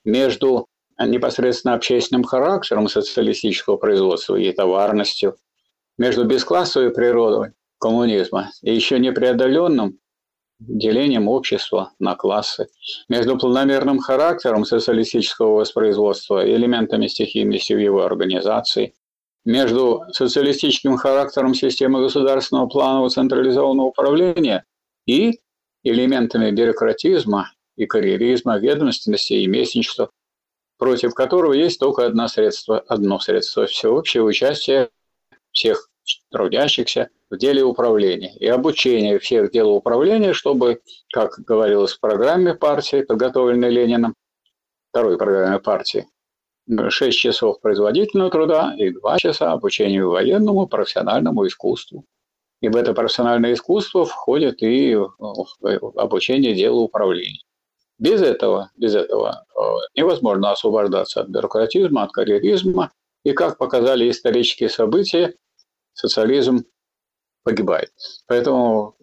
между 0.02 0.66
непосредственно 0.98 1.74
общественным 1.74 2.24
характером 2.24 2.88
социалистического 2.88 3.76
производства 3.76 4.36
и 4.36 4.50
товарностью, 4.50 5.36
между 5.98 6.24
бесклассовой 6.24 6.90
природой 6.90 7.52
коммунизма 7.80 8.50
и 8.62 8.74
еще 8.74 8.98
непреодоленным 8.98 9.98
делением 10.60 11.26
общества 11.26 11.92
на 11.98 12.14
классы, 12.14 12.68
между 13.08 13.38
планомерным 13.38 13.98
характером 13.98 14.64
социалистического 14.64 15.56
воспроизводства 15.56 16.44
и 16.44 16.54
элементами 16.54 17.06
стихийности 17.06 17.72
в 17.72 17.78
его 17.78 18.04
организации, 18.04 18.94
между 19.44 20.02
социалистическим 20.12 20.96
характером 20.96 21.54
системы 21.54 22.00
государственного 22.02 22.66
планового 22.66 23.08
централизованного 23.08 23.86
управления 23.86 24.64
и 25.06 25.40
элементами 25.82 26.50
бюрократизма 26.50 27.52
и 27.76 27.86
карьеризма, 27.86 28.58
ведомственности 28.58 29.32
и 29.32 29.46
местничества, 29.46 30.10
против 30.78 31.14
которого 31.14 31.54
есть 31.54 31.80
только 31.80 32.04
одно 32.04 32.28
средство, 32.28 32.80
одно 32.80 33.18
средство– 33.18 33.66
всеобщее 33.66 34.22
участие 34.22 34.90
всех 35.52 35.89
трудящихся 36.30 37.10
в 37.30 37.36
деле 37.36 37.62
управления 37.62 38.34
и 38.36 38.46
обучение 38.46 39.18
всех 39.18 39.50
дел 39.50 39.70
управления, 39.70 40.32
чтобы, 40.32 40.80
как 41.12 41.38
говорилось 41.38 41.92
в 41.92 42.00
программе 42.00 42.54
партии, 42.54 43.02
подготовленной 43.02 43.70
Лениным, 43.70 44.14
второй 44.90 45.18
программе 45.18 45.58
партии, 45.58 46.06
6 46.68 47.18
часов 47.18 47.60
производительного 47.60 48.30
труда 48.30 48.74
и 48.76 48.90
2 48.90 49.18
часа 49.18 49.52
обучению 49.52 50.10
военному 50.10 50.66
профессиональному 50.66 51.46
искусству. 51.46 52.04
И 52.60 52.68
в 52.68 52.76
это 52.76 52.92
профессиональное 52.92 53.54
искусство 53.54 54.04
входит 54.04 54.62
и 54.62 54.92
э, 54.92 55.78
обучение 55.96 56.54
делу 56.54 56.82
управления. 56.82 57.40
Без 57.98 58.22
этого, 58.22 58.70
без 58.76 58.94
этого 58.94 59.44
э, 59.54 59.60
невозможно 59.94 60.52
освобождаться 60.52 61.22
от 61.22 61.28
бюрократизма, 61.28 62.04
от 62.04 62.12
карьеризма. 62.12 62.92
И 63.24 63.32
как 63.32 63.58
показали 63.58 64.10
исторические 64.10 64.68
события, 64.68 65.34
социализм 66.00 66.64
погибает. 67.44 67.90
Поэтому 68.26 68.96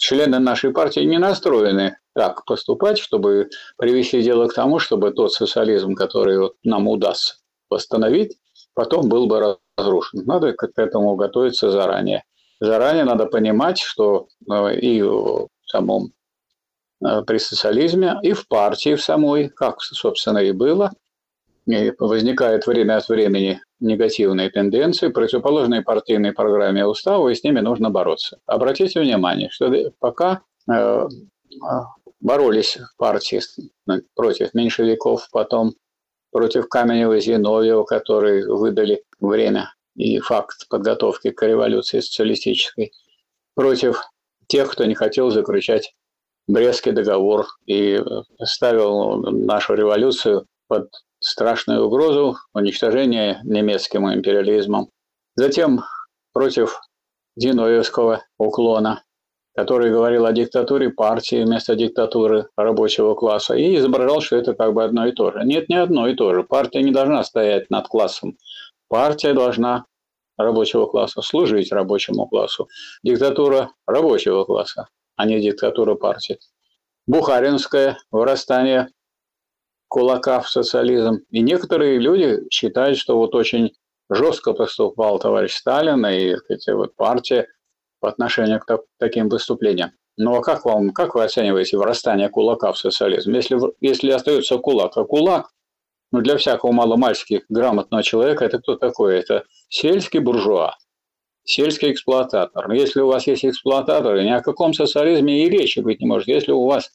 члены 0.00 0.38
нашей 0.38 0.72
партии 0.72 1.00
не 1.00 1.18
настроены 1.18 1.96
так 2.14 2.44
поступать, 2.44 2.98
чтобы 2.98 3.48
привести 3.76 4.22
дело 4.22 4.48
к 4.48 4.54
тому, 4.54 4.78
чтобы 4.78 5.12
тот 5.12 5.32
социализм, 5.32 5.94
который 5.94 6.50
нам 6.64 6.88
удастся 6.88 7.36
восстановить, 7.70 8.36
потом 8.74 9.08
был 9.08 9.26
бы 9.26 9.58
разрушен. 9.76 10.24
Надо 10.26 10.52
к 10.52 10.68
этому 10.76 11.16
готовиться 11.16 11.70
заранее. 11.70 12.24
Заранее 12.60 13.04
надо 13.04 13.26
понимать, 13.26 13.78
что 13.78 14.26
э, 14.50 14.74
и 14.76 15.00
в 15.02 15.48
самом 15.64 16.12
э, 17.02 17.22
при 17.22 17.38
социализме, 17.38 18.18
и 18.22 18.32
в 18.32 18.48
партии 18.48 18.96
в 18.96 19.02
самой, 19.02 19.48
как, 19.48 19.80
собственно, 19.80 20.38
и 20.38 20.52
было, 20.52 20.90
и 21.66 21.92
возникает 21.98 22.66
время 22.66 22.96
от 22.96 23.08
времени 23.08 23.60
негативные 23.80 24.50
тенденции, 24.50 25.08
противоположные 25.08 25.82
партийной 25.82 26.32
программе 26.32 26.86
устава, 26.86 27.28
и 27.28 27.34
с 27.34 27.44
ними 27.44 27.60
нужно 27.60 27.90
бороться. 27.90 28.38
Обратите 28.46 29.00
внимание, 29.00 29.48
что 29.50 29.72
пока 29.98 30.42
э, 30.70 31.08
боролись 32.20 32.78
партии 32.96 33.40
против 34.14 34.54
меньшевиков, 34.54 35.28
потом 35.32 35.74
против 36.30 36.68
Каменева 36.68 37.14
и 37.14 37.20
Зиновьева, 37.20 37.84
которые 37.84 38.46
выдали 38.46 39.02
время 39.18 39.74
и 39.96 40.18
факт 40.18 40.68
подготовки 40.68 41.30
к 41.30 41.42
революции 41.42 42.00
социалистической, 42.00 42.92
против 43.54 44.02
тех, 44.46 44.70
кто 44.70 44.84
не 44.84 44.94
хотел 44.94 45.30
заключать 45.30 45.94
Брестский 46.46 46.92
договор 46.92 47.46
и 47.66 48.02
ставил 48.42 49.18
нашу 49.18 49.74
революцию 49.74 50.46
под 50.66 50.90
страшную 51.20 51.86
угрозу 51.86 52.36
уничтожения 52.54 53.40
немецким 53.44 54.12
империализмом. 54.12 54.90
Затем 55.36 55.82
против 56.32 56.80
Зиновьевского 57.36 58.24
уклона, 58.38 59.04
который 59.54 59.90
говорил 59.90 60.26
о 60.26 60.32
диктатуре 60.32 60.90
партии 60.90 61.44
вместо 61.44 61.74
диктатуры 61.74 62.48
рабочего 62.56 63.14
класса 63.14 63.54
и 63.54 63.76
изображал, 63.76 64.20
что 64.20 64.36
это 64.36 64.54
как 64.54 64.72
бы 64.72 64.82
одно 64.82 65.06
и 65.06 65.12
то 65.12 65.30
же. 65.32 65.44
Нет, 65.44 65.68
не 65.68 65.76
одно 65.76 66.08
и 66.08 66.14
то 66.14 66.34
же. 66.34 66.42
Партия 66.42 66.82
не 66.82 66.92
должна 66.92 67.22
стоять 67.22 67.70
над 67.70 67.86
классом. 67.88 68.36
Партия 68.88 69.34
должна 69.34 69.84
рабочего 70.36 70.86
класса 70.86 71.22
служить 71.22 71.72
рабочему 71.72 72.26
классу. 72.26 72.68
Диктатура 73.02 73.70
рабочего 73.86 74.44
класса, 74.44 74.88
а 75.16 75.26
не 75.26 75.40
диктатура 75.40 75.94
партии. 75.94 76.38
Бухаринское 77.06 77.98
вырастание 78.10 78.88
кулака 79.90 80.40
в 80.40 80.48
социализм. 80.48 81.18
И 81.30 81.42
некоторые 81.42 81.98
люди 81.98 82.48
считают, 82.50 82.96
что 82.96 83.18
вот 83.18 83.34
очень 83.34 83.72
жестко 84.08 84.52
поступал 84.52 85.18
товарищ 85.18 85.52
Сталин 85.52 86.06
и 86.06 86.36
эти 86.48 86.70
вот 86.70 86.94
партия 86.94 87.48
по 87.98 88.08
отношению 88.08 88.60
к 88.60 88.84
таким 88.98 89.28
выступлениям. 89.28 89.90
Ну 90.16 90.34
а 90.36 90.42
как 90.42 90.64
вам, 90.64 90.90
как 90.90 91.14
вы 91.14 91.24
оцениваете 91.24 91.76
вырастание 91.76 92.28
кулака 92.28 92.72
в 92.72 92.78
социализм? 92.78 93.32
Если, 93.32 93.58
если 93.80 94.10
остается 94.10 94.58
кулак, 94.58 94.96
а 94.96 95.04
кулак, 95.04 95.50
ну 96.12 96.20
для 96.20 96.36
всякого 96.36 96.72
маломальски 96.72 97.44
грамотного 97.48 98.02
человека, 98.02 98.44
это 98.44 98.58
кто 98.60 98.76
такой? 98.76 99.18
Это 99.18 99.44
сельский 99.68 100.20
буржуа, 100.20 100.76
сельский 101.44 101.90
эксплуататор. 101.90 102.68
Но 102.68 102.74
если 102.74 103.00
у 103.00 103.08
вас 103.08 103.26
есть 103.26 103.44
эксплуататоры, 103.44 104.22
ни 104.22 104.30
о 104.30 104.40
каком 104.40 104.72
социализме 104.72 105.44
и 105.44 105.50
речи 105.50 105.80
быть 105.80 106.00
не 106.00 106.06
может. 106.06 106.28
Если 106.28 106.52
у 106.52 106.64
вас 106.66 106.90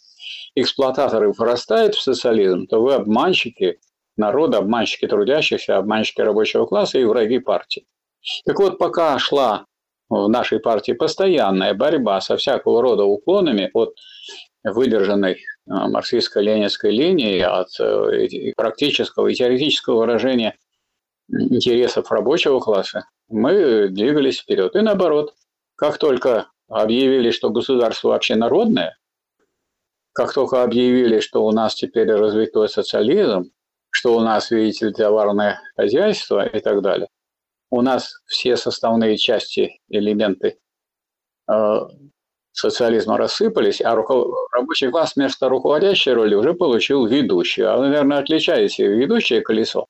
эксплуататоры 0.56 1.32
вырастают 1.32 1.96
в 1.96 2.02
социализм, 2.02 2.66
то 2.68 2.82
вы 2.82 2.94
обманщики 2.94 3.80
народа, 4.18 4.60
обманщики 4.60 5.08
трудящихся, 5.08 5.78
обманщики 5.78 6.22
рабочего 6.22 6.66
класса 6.66 6.98
и 7.00 7.04
враги 7.04 7.40
партии. 7.40 7.86
Так 8.46 8.60
вот, 8.60 8.78
пока 8.78 9.20
шла 9.20 9.66
в 10.10 10.28
нашей 10.28 10.60
партии 10.60 10.94
постоянная 10.94 11.74
борьба 11.74 12.22
со 12.22 12.38
всякого 12.38 12.82
рода 12.82 13.04
уклонами 13.04 13.70
от 13.74 13.96
выдержанной 14.64 15.34
э, 15.34 15.38
марксистско-ленинской 15.68 16.92
линии, 16.92 17.40
от 17.40 17.68
э, 17.80 18.54
практического 18.56 19.28
и 19.28 19.36
теоретического 19.36 20.00
выражения 20.00 20.56
интересов 21.30 22.12
рабочего 22.12 22.60
класса, 22.60 23.08
мы 23.30 23.90
двигались 23.90 24.40
вперед. 24.40 24.76
И 24.76 24.82
наоборот, 24.82 25.34
как 25.76 25.98
только 25.98 26.48
объявили, 26.68 27.32
что 27.32 27.50
государство 27.50 28.10
вообще 28.10 28.36
народное, 28.36 28.98
как 30.16 30.34
только 30.34 30.64
объявили, 30.64 31.20
что 31.20 31.46
у 31.46 31.52
нас 31.52 31.76
теперь 31.76 32.10
развитой 32.10 32.70
социализм, 32.70 33.52
что 33.90 34.16
у 34.16 34.22
нас, 34.22 34.50
видите 34.50 34.88
ли, 34.88 34.94
товарное 34.94 35.60
хозяйство 35.76 36.46
и 36.46 36.60
так 36.62 36.82
далее, 36.82 37.10
у 37.70 37.82
нас 37.82 38.22
все 38.26 38.56
составные 38.56 39.18
части, 39.18 39.82
элементы 39.90 40.58
э, 41.52 41.80
социализма 42.54 43.18
рассыпались, 43.18 43.82
а 43.82 43.94
руков... 43.94 44.34
рабочий 44.54 44.90
класс 44.90 45.18
вместо 45.18 45.50
руководящей 45.50 46.14
роли 46.14 46.34
уже 46.34 46.54
получил 46.54 47.06
ведущую. 47.06 47.70
А 47.74 47.78
вы, 47.78 47.90
наверное, 47.90 48.20
отличаете 48.20 48.88
ведущее 48.88 49.42
колесо 49.42 49.86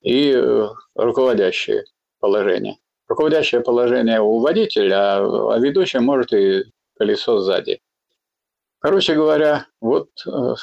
и 0.00 0.30
э, 0.32 0.68
руководящее 0.94 1.86
положение. 2.20 2.76
Руководящее 3.08 3.62
положение 3.62 4.20
у 4.20 4.38
водителя, 4.38 5.16
а 5.16 5.58
ведущее 5.58 6.02
может 6.02 6.32
и 6.32 6.62
колесо 6.96 7.40
сзади. 7.40 7.80
Короче 8.80 9.14
говоря, 9.14 9.66
вот 9.80 10.08
э, 10.26 10.54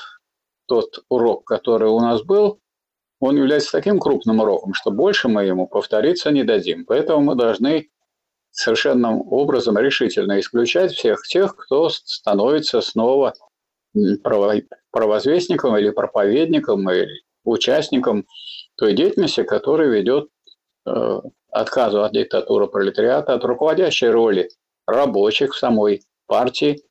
тот 0.65 1.03
урок, 1.07 1.45
который 1.45 1.89
у 1.89 1.99
нас 1.99 2.23
был, 2.23 2.59
он 3.19 3.37
является 3.37 3.71
таким 3.71 3.99
крупным 3.99 4.39
уроком, 4.39 4.73
что 4.73 4.91
больше 4.91 5.27
мы 5.27 5.45
ему 5.45 5.67
повториться 5.67 6.31
не 6.31 6.43
дадим. 6.43 6.85
Поэтому 6.85 7.21
мы 7.21 7.35
должны 7.35 7.89
совершенным 8.49 9.21
образом 9.31 9.77
решительно 9.77 10.39
исключать 10.39 10.93
всех 10.93 11.21
тех, 11.27 11.55
кто 11.55 11.89
становится 11.89 12.81
снова 12.81 13.33
провозвестником 14.91 15.77
или 15.77 15.91
проповедником 15.91 16.89
или 16.89 17.21
участником 17.43 18.25
той 18.77 18.93
деятельности, 18.93 19.43
которая 19.43 19.89
ведет 19.89 20.27
э, 20.87 21.21
отказу 21.51 22.03
от 22.03 22.13
диктатуры 22.13 22.67
пролетариата, 22.67 23.35
от 23.35 23.43
руководящей 23.43 24.09
роли 24.09 24.49
рабочих 24.87 25.53
в 25.53 25.57
самой 25.57 26.01
партии 26.25 26.81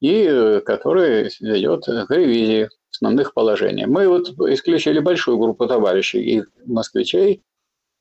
и 0.00 0.60
который 0.64 1.30
ведет 1.40 1.84
к 1.84 2.10
ревизии 2.10 2.68
основных 2.90 3.34
положений. 3.34 3.86
Мы 3.86 4.08
вот 4.08 4.28
исключили 4.50 4.98
большую 4.98 5.38
группу 5.38 5.66
товарищей, 5.66 6.20
и 6.20 6.42
москвичей, 6.66 7.42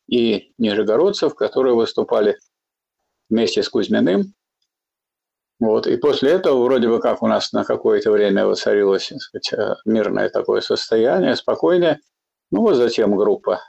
и 0.07 0.53
нижегородцев, 0.57 1.35
которые 1.35 1.75
выступали 1.75 2.38
вместе 3.29 3.62
с 3.62 3.69
Кузьминым. 3.69 4.33
Вот. 5.59 5.88
И 5.88 5.97
после 5.97 6.31
этого 6.31 6.63
вроде 6.63 6.88
бы 6.88 6.99
как 6.99 7.21
у 7.21 7.27
нас 7.27 7.51
на 7.51 7.65
какое-то 7.65 8.12
время 8.12 8.45
воцарилось 8.45 9.12
сказать, 9.17 9.77
мирное 9.85 10.29
такое 10.29 10.62
состояние, 10.62 11.35
спокойное. 11.35 11.99
Ну 12.49 12.62
вот 12.62 12.75
затем 12.75 13.15
группа 13.15 13.59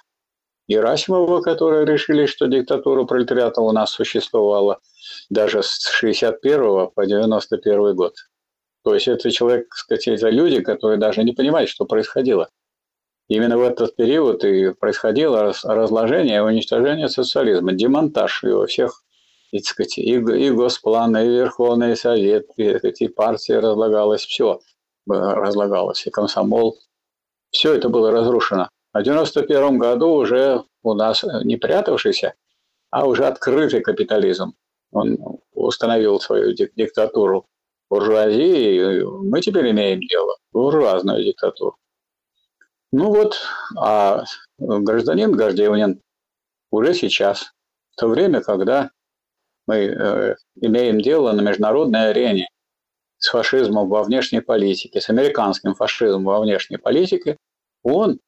Герасимова, 0.71 1.41
которые 1.43 1.85
решили, 1.85 2.27
что 2.27 2.47
диктатура 2.47 3.03
пролетариата 3.05 3.61
у 3.61 3.73
нас 3.73 3.91
существовала 3.91 4.79
даже 5.29 5.65
с 5.65 5.89
61 5.91 6.91
по 6.95 7.07
91 7.07 7.97
год. 7.97 8.15
То 8.85 8.95
есть 8.95 9.09
это 9.09 9.33
человек, 9.33 9.75
сказать, 9.75 10.07
это 10.07 10.31
люди, 10.31 10.61
которые 10.63 10.99
даже 10.99 11.25
не 11.25 11.33
понимают, 11.33 11.69
что 11.71 11.87
происходило. 11.87 12.51
Именно 13.29 13.59
в 13.59 13.63
этот 13.63 13.97
период 13.97 14.45
и 14.45 14.73
происходило 14.73 15.53
разложение 15.65 16.43
уничтожение 16.43 17.09
социализма, 17.09 17.73
демонтаж 17.73 18.45
его 18.45 18.67
всех, 18.67 19.03
и, 19.51 19.59
сказать, 19.59 19.99
и, 19.99 20.15
и 20.15 20.51
Госплан, 20.51 21.17
и 21.17 21.27
Верховный 21.27 21.97
Совет, 21.97 22.47
и, 22.57 22.63
и 22.65 23.09
партия 23.09 23.59
разлагалась, 23.59 24.25
все 24.25 24.61
разлагалось, 25.09 26.07
и 26.07 26.11
комсомол. 26.11 26.79
Все 27.51 27.75
это 27.75 27.89
было 27.89 28.13
разрушено. 28.13 28.69
А 28.93 29.01
в 29.01 29.03
91 29.05 29.79
году 29.79 30.15
уже 30.15 30.65
у 30.83 30.95
нас 30.95 31.25
не 31.45 31.57
прятавшийся, 31.57 32.35
а 32.91 33.07
уже 33.07 33.27
открытый 33.27 33.81
капитализм. 33.83 34.55
Он 34.93 35.19
установил 35.53 36.19
свою 36.19 36.53
диктатуру 36.53 37.47
буржуазии, 37.89 39.03
мы 39.03 39.41
теперь 39.41 39.71
имеем 39.71 40.01
дело, 40.01 40.37
буржуазную 40.53 41.25
диктатуру. 41.25 41.77
Ну 42.93 43.13
вот, 43.15 43.39
а 43.77 44.25
гражданин 44.59 45.33
Гордеевнин 45.33 46.01
уже 46.71 46.95
сейчас, 46.95 47.53
в 47.93 48.01
то 48.01 48.09
время, 48.09 48.41
когда 48.41 48.91
мы 49.67 49.77
э, 49.77 50.37
имеем 50.57 51.01
дело 51.01 51.31
на 51.33 51.41
международной 51.41 52.11
арене 52.11 52.49
с 53.19 53.29
фашизмом 53.29 53.89
во 53.89 54.03
внешней 54.03 54.41
политике, 54.41 55.01
с 55.01 55.09
американским 55.09 55.75
фашизмом 55.75 56.25
во 56.25 56.41
внешней 56.41 56.79
политике, 56.79 57.37
он 57.85 58.19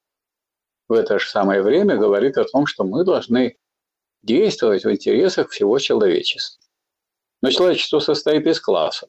в 0.92 0.94
это 0.94 1.18
же 1.18 1.26
самое 1.26 1.62
время 1.62 1.96
говорит 1.96 2.37
о 2.37 2.44
том, 2.44 2.66
что 2.66 2.85
мы 2.85 3.02
должны 3.02 3.57
действовать 4.22 4.85
в 4.85 4.90
интересах 4.90 5.48
всего 5.48 5.78
человечества. 5.78 6.62
Но 7.40 7.50
человечество 7.50 7.98
состоит 7.98 8.46
из 8.46 8.61
классов. 8.61 9.09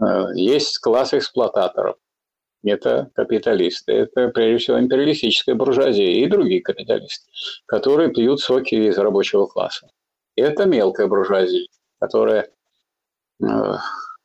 Э, 0.00 0.26
есть 0.34 0.78
класс 0.78 1.12
эксплуататоров. 1.12 1.96
Это 2.62 3.10
капиталисты. 3.16 3.92
Это, 3.92 4.28
прежде 4.28 4.58
всего, 4.58 4.78
империалистическая 4.78 5.56
буржуазия 5.56 6.24
и 6.24 6.28
другие 6.28 6.62
капиталисты, 6.62 7.28
которые 7.66 8.12
пьют 8.12 8.40
соки 8.40 8.76
из 8.76 8.96
рабочего 8.96 9.46
класса. 9.46 9.90
Это 10.36 10.64
мелкая 10.64 11.08
буржуазия, 11.08 11.66
которая 11.98 12.50
э, 13.42 13.46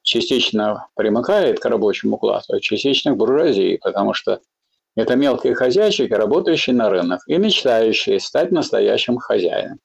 частично 0.03 0.87
примыкает 0.95 1.59
к 1.59 1.65
рабочему 1.65 2.17
классу, 2.17 2.53
а 2.53 2.59
частично 2.59 3.13
к 3.13 3.17
буржуазии, 3.17 3.77
потому 3.77 4.13
что 4.13 4.39
это 4.95 5.15
мелкие 5.15 5.55
хозяйчики, 5.55 6.13
работающие 6.13 6.75
на 6.75 6.89
рынок 6.89 7.21
и 7.27 7.37
мечтающие 7.37 8.19
стать 8.19 8.51
настоящим 8.51 9.17
хозяином. 9.17 9.79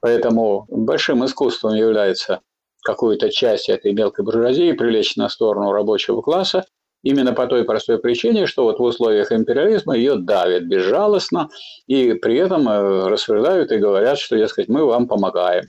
Поэтому 0.00 0.66
большим 0.68 1.24
искусством 1.24 1.74
является 1.74 2.40
какую-то 2.82 3.30
часть 3.30 3.68
этой 3.68 3.92
мелкой 3.92 4.24
буржуазии 4.24 4.72
привлечь 4.72 5.16
на 5.16 5.28
сторону 5.28 5.72
рабочего 5.72 6.22
класса 6.22 6.64
именно 7.02 7.32
по 7.32 7.46
той 7.46 7.64
простой 7.64 7.98
причине, 7.98 8.46
что 8.46 8.64
вот 8.64 8.78
в 8.78 8.82
условиях 8.82 9.32
империализма 9.32 9.96
ее 9.96 10.16
давят 10.16 10.64
безжалостно 10.64 11.48
и 11.86 12.14
при 12.14 12.36
этом 12.36 12.68
э, 12.68 13.08
рассуждают 13.08 13.72
и 13.72 13.78
говорят, 13.78 14.18
что, 14.18 14.36
дескать, 14.36 14.68
мы 14.68 14.84
вам 14.84 15.08
помогаем, 15.08 15.64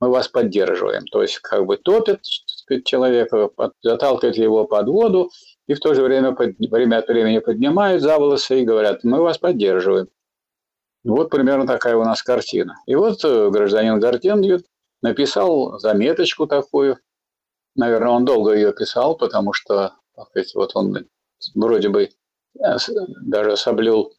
мы 0.00 0.10
вас 0.10 0.28
поддерживаем. 0.28 1.04
То 1.06 1.22
есть 1.22 1.38
как 1.38 1.66
бы 1.66 1.76
топят 1.76 2.20
сказать, 2.22 2.84
человека, 2.84 3.50
заталкивают 3.82 4.36
его 4.36 4.64
под 4.64 4.88
воду 4.88 5.30
и 5.66 5.74
в 5.74 5.80
то 5.80 5.94
же 5.94 6.02
время 6.02 6.32
под, 6.32 6.56
время 6.58 6.98
от 6.98 7.08
времени 7.08 7.38
поднимают 7.38 8.02
за 8.02 8.18
волосы 8.18 8.60
и 8.60 8.64
говорят, 8.64 9.04
мы 9.04 9.20
вас 9.20 9.38
поддерживаем. 9.38 10.08
Вот 11.04 11.30
примерно 11.30 11.66
такая 11.66 11.96
у 11.96 12.04
нас 12.04 12.22
картина. 12.22 12.76
И 12.86 12.94
вот 12.94 13.24
э, 13.24 13.50
гражданин 13.50 14.00
Гортен 14.00 14.62
написал 15.02 15.78
заметочку 15.78 16.46
такую. 16.46 16.98
Наверное, 17.74 18.10
он 18.10 18.24
долго 18.24 18.52
ее 18.52 18.72
писал, 18.72 19.16
потому 19.16 19.52
что 19.52 19.92
сказать, 20.30 20.54
вот 20.54 20.72
он 20.74 21.06
вроде 21.54 21.88
бы 21.88 22.04
э, 22.04 22.76
даже 23.22 23.56
соблюл 23.56 24.12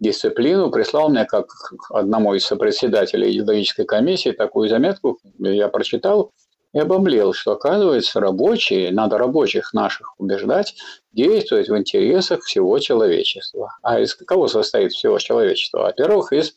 дисциплину, 0.00 0.70
прислал 0.70 1.10
мне 1.10 1.24
как 1.24 1.46
одному 1.90 2.34
из 2.34 2.44
сопредседателей 2.44 3.30
идеологической 3.30 3.84
комиссии 3.84 4.30
такую 4.30 4.68
заметку, 4.68 5.20
я 5.38 5.68
прочитал 5.68 6.32
и 6.72 6.78
обомлел, 6.78 7.32
что, 7.32 7.52
оказывается, 7.52 8.20
рабочие, 8.20 8.90
надо 8.92 9.18
рабочих 9.18 9.72
наших 9.72 10.18
убеждать, 10.18 10.74
действовать 11.12 11.68
в 11.68 11.76
интересах 11.76 12.42
всего 12.42 12.78
человечества. 12.78 13.76
А 13.82 14.00
из 14.00 14.14
кого 14.14 14.48
состоит 14.48 14.92
всего 14.92 15.18
человечества? 15.18 15.80
Во-первых, 15.80 16.32
из 16.32 16.54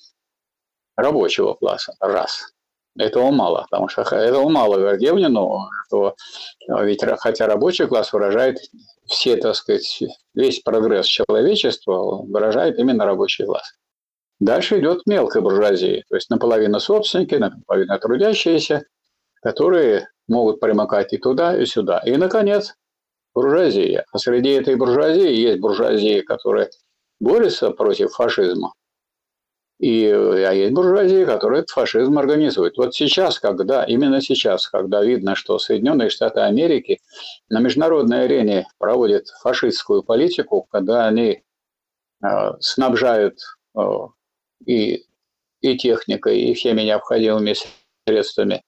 рабочего 0.95 1.53
класса. 1.53 1.93
Раз. 1.99 2.53
Этого 2.97 3.29
мало, 3.31 3.63
потому 3.69 3.89
что 3.89 4.03
этого 4.03 4.47
мало 4.47 4.77
Гордевнину, 4.77 5.67
что 5.85 6.15
ведь 6.81 7.03
хотя 7.19 7.45
рабочий 7.45 7.87
класс 7.87 8.13
выражает 8.13 8.57
все, 9.05 9.35
так 9.35 9.55
сказать, 9.55 10.01
весь 10.33 10.61
прогресс 10.61 11.05
человечества 11.05 12.23
выражает 12.23 12.79
именно 12.79 13.05
рабочий 13.05 13.45
класс. 13.45 13.73
Дальше 14.39 14.79
идет 14.79 15.01
мелкая 15.05 15.43
буржуазия, 15.43 16.03
то 16.07 16.15
есть 16.15 16.29
наполовину 16.29 16.79
собственники, 16.79 17.35
наполовину 17.35 17.99
трудящиеся, 17.99 18.85
которые 19.45 20.09
могут 20.27 20.59
примыкать 20.59 21.13
и 21.13 21.19
туда, 21.19 21.55
и 21.55 21.67
сюда. 21.67 21.99
И, 21.99 22.17
наконец, 22.17 22.73
буржуазия. 23.35 24.03
А 24.11 24.17
среди 24.17 24.49
этой 24.49 24.75
буржуазии 24.75 25.29
есть 25.29 25.59
буржуазия, 25.59 26.23
которая 26.23 26.71
борется 27.19 27.69
против 27.69 28.11
фашизма, 28.13 28.73
и 29.77 30.07
а 30.07 30.51
есть 30.51 30.73
буржуазия, 30.73 31.27
которая 31.27 31.59
этот 31.59 31.69
фашизм 31.69 32.17
организует. 32.17 32.75
Вот 32.77 32.95
сейчас, 32.95 33.39
когда, 33.39 33.83
именно 33.83 34.19
сейчас, 34.19 34.67
когда 34.67 35.03
видно, 35.03 35.35
что 35.35 35.59
Соединенные 35.59 36.09
Штаты 36.09 36.39
Америки 36.39 37.01
на 37.47 37.59
международной 37.59 38.25
арене 38.25 38.65
проводят 38.79 39.27
фашистскую 39.43 40.01
политику, 40.01 40.65
когда 40.71 41.05
они 41.05 41.43
э, 42.23 42.27
снабжают 42.61 43.37
э, 43.77 43.81
и, 44.65 45.05
и 45.61 45.77
техникой, 45.77 46.39
и 46.39 46.55
всеми 46.55 46.81
необходимыми 46.81 47.53
средствами 48.07 48.63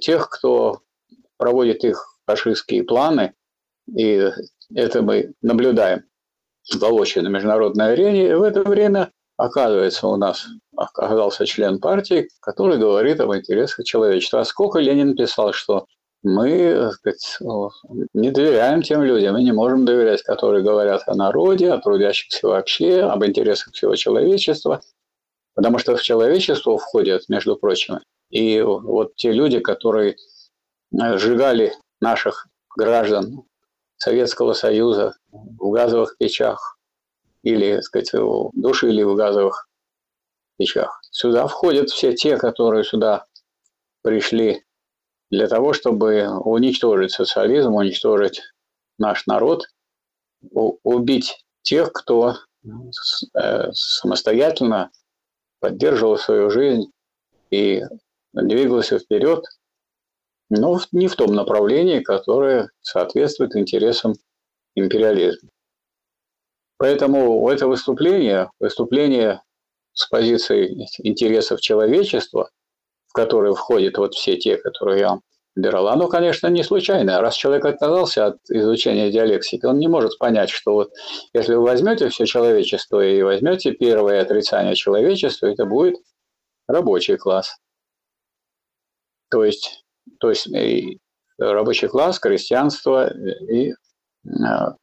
тех, 0.00 0.28
кто 0.30 0.80
проводит 1.36 1.84
их 1.84 2.18
фашистские 2.26 2.84
планы, 2.84 3.34
и 3.94 4.30
это 4.74 5.02
мы 5.02 5.32
наблюдаем. 5.42 6.04
Воочию 6.74 7.22
на 7.22 7.28
международной 7.28 7.92
арене, 7.92 8.28
и 8.30 8.34
в 8.34 8.42
это 8.42 8.62
время 8.62 9.12
оказывается, 9.36 10.08
у 10.08 10.16
нас 10.16 10.46
оказался 10.76 11.46
член 11.46 11.78
партии, 11.78 12.28
который 12.40 12.78
говорит 12.78 13.20
об 13.20 13.34
интересах 13.34 13.84
человечества. 13.84 14.40
А 14.40 14.44
сколько 14.44 14.78
Ленин 14.80 15.14
писал, 15.14 15.52
что 15.52 15.86
мы 16.22 16.90
сказать, 16.92 17.38
не 18.14 18.30
доверяем 18.32 18.82
тем 18.82 19.02
людям, 19.02 19.34
мы 19.34 19.44
не 19.44 19.52
можем 19.52 19.84
доверять, 19.84 20.22
которые 20.22 20.64
говорят 20.64 21.04
о 21.06 21.14
народе, 21.14 21.70
о 21.70 21.78
трудящихся 21.78 22.48
вообще, 22.48 23.02
об 23.02 23.24
интересах 23.24 23.72
всего 23.72 23.94
человечества, 23.94 24.80
потому 25.54 25.78
что 25.78 25.96
в 25.96 26.02
человечество 26.02 26.76
входят, 26.78 27.28
между 27.28 27.54
прочим, 27.56 28.00
и 28.30 28.60
вот 28.62 29.14
те 29.16 29.32
люди, 29.32 29.60
которые 29.60 30.16
э, 30.92 31.18
сжигали 31.18 31.72
наших 32.00 32.48
граждан 32.76 33.44
Советского 33.96 34.52
Союза 34.52 35.14
в 35.30 35.70
газовых 35.70 36.16
печах, 36.18 36.78
или, 37.42 37.76
так 37.76 37.84
сказать, 37.84 38.10
душили 38.54 39.02
в 39.02 39.14
газовых 39.14 39.68
печах. 40.58 41.00
Сюда 41.10 41.46
входят 41.46 41.90
все 41.90 42.12
те, 42.14 42.36
которые 42.36 42.84
сюда 42.84 43.26
пришли 44.02 44.64
для 45.30 45.48
того, 45.48 45.72
чтобы 45.72 46.28
уничтожить 46.28 47.12
социализм, 47.12 47.74
уничтожить 47.74 48.42
наш 48.98 49.26
народ, 49.26 49.64
убить 50.50 51.44
тех, 51.62 51.92
кто 51.92 52.36
э, 53.34 53.72
самостоятельно 53.72 54.90
поддерживал 55.60 56.16
свою 56.18 56.50
жизнь 56.50 56.90
и 57.50 57.82
двигался 58.42 58.98
вперед, 58.98 59.44
но 60.48 60.78
не 60.92 61.08
в 61.08 61.16
том 61.16 61.34
направлении, 61.34 62.00
которое 62.00 62.70
соответствует 62.82 63.56
интересам 63.56 64.14
империализма. 64.74 65.48
Поэтому 66.78 67.48
это 67.48 67.66
выступление, 67.66 68.50
выступление 68.60 69.42
с 69.92 70.06
позиции 70.08 70.86
интересов 70.98 71.60
человечества, 71.60 72.50
в 73.08 73.14
которые 73.14 73.54
входят 73.54 73.96
вот 73.96 74.14
все 74.14 74.36
те, 74.36 74.58
которые 74.58 75.00
я 75.00 75.18
брала. 75.56 75.94
Оно, 75.94 76.06
конечно, 76.06 76.48
не 76.48 76.62
случайно. 76.62 77.20
Раз 77.22 77.34
человек 77.34 77.64
отказался 77.64 78.26
от 78.26 78.36
изучения 78.50 79.10
диалектики, 79.10 79.64
он 79.64 79.78
не 79.78 79.88
может 79.88 80.18
понять, 80.18 80.50
что 80.50 80.74
вот 80.74 80.90
если 81.32 81.54
вы 81.54 81.62
возьмете 81.62 82.10
все 82.10 82.26
человечество 82.26 83.04
и 83.04 83.22
возьмете 83.22 83.72
первое 83.72 84.20
отрицание 84.20 84.74
человечества, 84.74 85.46
это 85.46 85.64
будет 85.64 85.96
рабочий 86.68 87.16
класс. 87.16 87.56
То 89.36 89.44
есть, 89.44 89.84
то 90.18 90.30
есть 90.30 90.46
и 90.46 90.98
рабочий 91.36 91.88
класс, 91.88 92.18
крестьянство 92.18 93.12
и 93.52 93.74
а, 94.26 94.76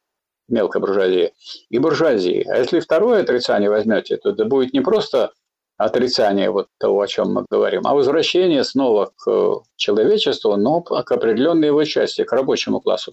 мелкая 0.46 0.80
буржуазия, 0.80 1.32
и 1.70 1.78
буржуазия. 1.80 2.44
А 2.48 2.58
если 2.58 2.78
второе 2.78 3.22
отрицание 3.22 3.68
возьмете, 3.68 4.16
то 4.16 4.30
это 4.30 4.44
будет 4.44 4.72
не 4.72 4.80
просто 4.80 5.32
отрицание 5.76 6.52
вот 6.52 6.68
того, 6.78 7.00
о 7.00 7.08
чем 7.08 7.34
мы 7.34 7.44
говорим, 7.50 7.80
а 7.84 7.94
возвращение 7.94 8.62
снова 8.62 9.10
к 9.16 9.62
человечеству, 9.74 10.56
но 10.56 10.82
к 10.82 11.10
определенной 11.10 11.66
его 11.66 11.82
части, 11.82 12.22
к 12.22 12.30
рабочему 12.30 12.78
классу. 12.80 13.12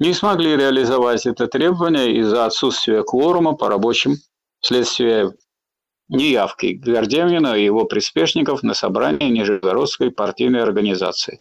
Не 0.00 0.14
смогли 0.14 0.56
реализовать 0.56 1.26
это 1.26 1.46
требование 1.46 2.16
из-за 2.16 2.46
отсутствия 2.46 3.04
кворума 3.04 3.54
по 3.54 3.68
рабочим 3.68 4.16
вследствие 4.60 5.32
неявки 6.08 6.72
Гордемина 6.74 7.54
и 7.54 7.64
его 7.64 7.84
приспешников 7.84 8.62
на 8.62 8.74
собрание 8.74 9.30
Нижегородской 9.30 10.10
партийной 10.10 10.62
организации. 10.62 11.40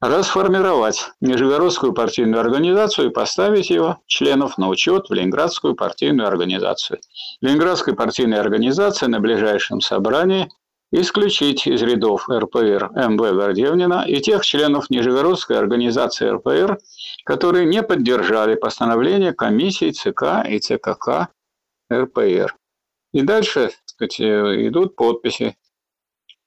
Расформировать 0.00 1.10
Нижегородскую 1.20 1.92
партийную 1.92 2.40
организацию 2.40 3.08
и 3.08 3.12
поставить 3.12 3.68
его, 3.68 3.98
членов, 4.06 4.56
на 4.56 4.68
учет 4.68 5.10
в 5.10 5.12
Ленинградскую 5.12 5.74
партийную 5.74 6.26
организацию. 6.26 7.00
Ленинградская 7.42 7.94
партийная 7.94 8.40
организация 8.40 9.10
на 9.10 9.20
ближайшем 9.20 9.82
собрании 9.82 10.48
исключить 10.90 11.66
из 11.66 11.82
рядов 11.82 12.28
РПР 12.30 12.90
МВ 12.94 13.36
Гордевнина 13.36 14.04
и 14.06 14.20
тех 14.20 14.44
членов 14.44 14.88
Нижегородской 14.88 15.58
организации 15.58 16.30
РПР, 16.30 16.78
которые 17.24 17.66
не 17.66 17.82
поддержали 17.82 18.54
постановление 18.54 19.34
комиссии 19.34 19.90
ЦК 19.90 20.46
и 20.48 20.58
ЦКК 20.58 21.28
РПР. 21.92 22.54
И 23.12 23.22
дальше 23.22 23.70
сказать, 23.84 24.20
э, 24.20 24.68
идут 24.68 24.96
подписи. 24.96 25.56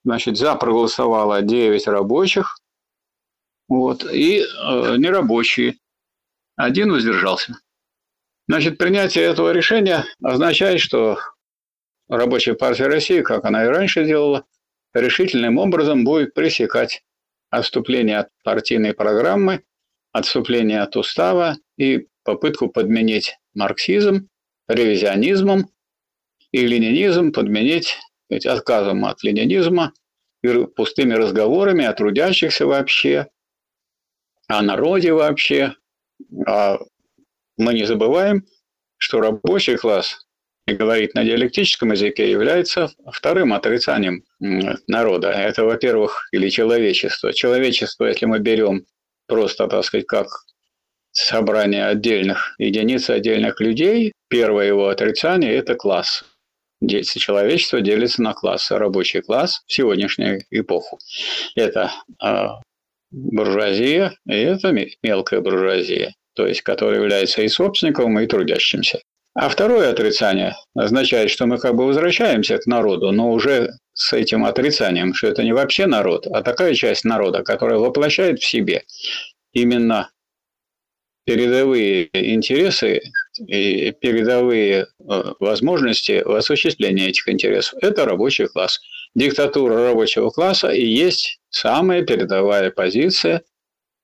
Значит, 0.03 0.37
за 0.37 0.55
проголосовало 0.55 1.41
9 1.41 1.87
рабочих, 1.87 2.57
вот, 3.67 4.03
и 4.03 4.39
э, 4.39 4.95
нерабочие. 4.97 5.77
Один 6.55 6.91
воздержался. 6.91 7.57
Значит, 8.47 8.77
принятие 8.77 9.23
этого 9.23 9.51
решения 9.51 10.05
означает, 10.21 10.81
что 10.81 11.17
Рабочая 12.09 12.53
партия 12.53 12.87
России, 12.87 13.21
как 13.21 13.45
она 13.45 13.63
и 13.63 13.67
раньше 13.67 14.05
делала, 14.05 14.45
решительным 14.93 15.57
образом 15.57 16.03
будет 16.03 16.33
пресекать 16.33 17.03
отступление 17.49 18.19
от 18.19 18.29
партийной 18.43 18.93
программы, 18.93 19.63
отступление 20.11 20.81
от 20.81 20.95
устава 20.95 21.57
и 21.77 22.07
попытку 22.23 22.67
подменить 22.67 23.37
марксизм 23.53 24.27
ревизионизмом 24.67 25.69
и 26.53 26.65
ленинизм 26.65 27.33
подменить 27.33 27.97
сказать, 28.25 28.45
отказом 28.45 29.05
от 29.05 29.21
ленинизма 29.23 29.91
пустыми 30.75 31.13
разговорами 31.13 31.85
о 31.85 31.93
трудящихся 31.93 32.65
вообще, 32.65 33.27
о 34.47 34.61
народе 34.61 35.13
вообще. 35.13 35.75
А 36.45 36.79
мы 37.57 37.73
не 37.73 37.85
забываем, 37.85 38.45
что 38.97 39.19
рабочий 39.19 39.77
класс, 39.77 40.25
и 40.67 40.73
говорить 40.73 41.13
на 41.13 41.23
диалектическом 41.25 41.91
языке, 41.91 42.29
является 42.29 42.89
вторым 43.11 43.53
отрицанием 43.53 44.23
народа. 44.87 45.31
Это, 45.31 45.63
во-первых, 45.65 46.27
или 46.31 46.49
человечество. 46.49 47.33
Человечество, 47.33 48.05
если 48.05 48.25
мы 48.25 48.39
берем 48.39 48.85
просто, 49.27 49.67
так 49.67 49.83
сказать, 49.83 50.07
как 50.07 50.27
собрание 51.11 51.87
отдельных 51.87 52.55
единиц, 52.59 53.09
отдельных 53.09 53.59
людей, 53.59 54.13
первое 54.29 54.67
его 54.67 54.87
отрицание– 54.87 55.53
это 55.55 55.75
класс 55.75 56.23
человечество 56.87 57.81
делится 57.81 58.21
на 58.21 58.33
классы. 58.33 58.77
Рабочий 58.77 59.21
класс 59.21 59.61
в 59.67 59.73
сегодняшнюю 59.73 60.43
эпоху. 60.51 60.99
Это 61.55 61.91
э, 62.23 62.47
буржуазия 63.11 64.17
и 64.27 64.33
это 64.33 64.73
мелкая 65.01 65.41
буржуазия, 65.41 66.13
то 66.35 66.47
есть 66.47 66.61
которая 66.61 66.99
является 66.99 67.41
и 67.41 67.47
собственником, 67.47 68.19
и 68.19 68.27
трудящимся. 68.27 68.99
А 69.35 69.49
второе 69.49 69.89
отрицание 69.89 70.55
означает, 70.75 71.31
что 71.31 71.47
мы 71.47 71.57
как 71.57 71.75
бы 71.75 71.85
возвращаемся 71.85 72.59
к 72.59 72.67
народу, 72.67 73.11
но 73.11 73.31
уже 73.31 73.71
с 73.93 74.13
этим 74.13 74.45
отрицанием, 74.45 75.13
что 75.13 75.27
это 75.27 75.43
не 75.43 75.53
вообще 75.53 75.87
народ, 75.87 76.27
а 76.27 76.43
такая 76.43 76.75
часть 76.75 77.03
народа, 77.03 77.43
которая 77.43 77.79
воплощает 77.79 78.39
в 78.39 78.45
себе 78.45 78.83
именно 79.53 80.09
передовые 81.25 82.09
интересы 82.13 83.01
передовые 83.37 84.83
э, 84.83 84.85
возможности 85.39 86.21
в 86.23 86.33
осуществлении 86.35 87.09
этих 87.09 87.27
интересов. 87.29 87.79
Это 87.81 88.05
рабочий 88.05 88.47
класс. 88.47 88.79
Диктатура 89.15 89.87
рабочего 89.87 90.29
класса 90.29 90.69
и 90.69 90.85
есть 90.85 91.39
самая 91.49 92.03
передовая 92.03 92.71
позиция 92.71 93.43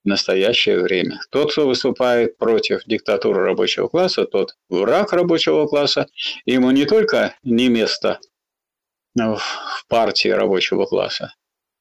в 0.03 0.07
настоящее 0.07 0.79
время. 0.79 1.19
Тот, 1.31 1.51
кто 1.51 1.67
выступает 1.67 2.37
против 2.37 2.83
диктатуры 2.85 3.43
рабочего 3.43 3.87
класса, 3.87 4.25
тот 4.25 4.55
враг 4.69 5.13
рабочего 5.13 5.67
класса. 5.67 6.07
Ему 6.45 6.71
не 6.71 6.85
только 6.85 7.35
не 7.43 7.69
место 7.69 8.19
в 9.15 9.85
партии 9.87 10.29
рабочего 10.29 10.85
класса, 10.85 11.33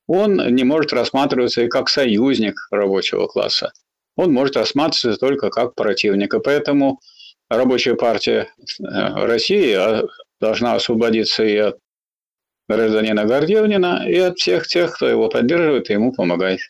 он 0.07 0.55
не 0.55 0.65
может 0.65 0.93
рассматриваться 0.93 1.63
и 1.63 1.69
как 1.69 1.89
союзник 1.89 2.57
рабочего 2.71 3.27
класса 3.27 3.73
он 4.19 4.33
может 4.33 4.57
рассматриваться 4.57 5.17
только 5.17 5.49
как 5.49 5.77
противник. 5.77 6.35
И 6.35 6.41
поэтому 6.41 6.99
Рабочая 7.49 7.95
партия 7.95 8.49
э, 8.59 8.85
России 9.27 9.73
а, 9.73 10.05
должна 10.41 10.75
освободиться 10.75 11.45
и 11.45 11.57
от 11.57 11.79
гражданина 12.69 13.25
Гордевнина, 13.25 14.05
и 14.07 14.19
от 14.19 14.39
всех 14.39 14.67
тех, 14.67 14.95
кто 14.95 15.09
его 15.09 15.29
поддерживает 15.29 15.89
и 15.89 15.95
ему 15.95 16.13
помогает. 16.13 16.61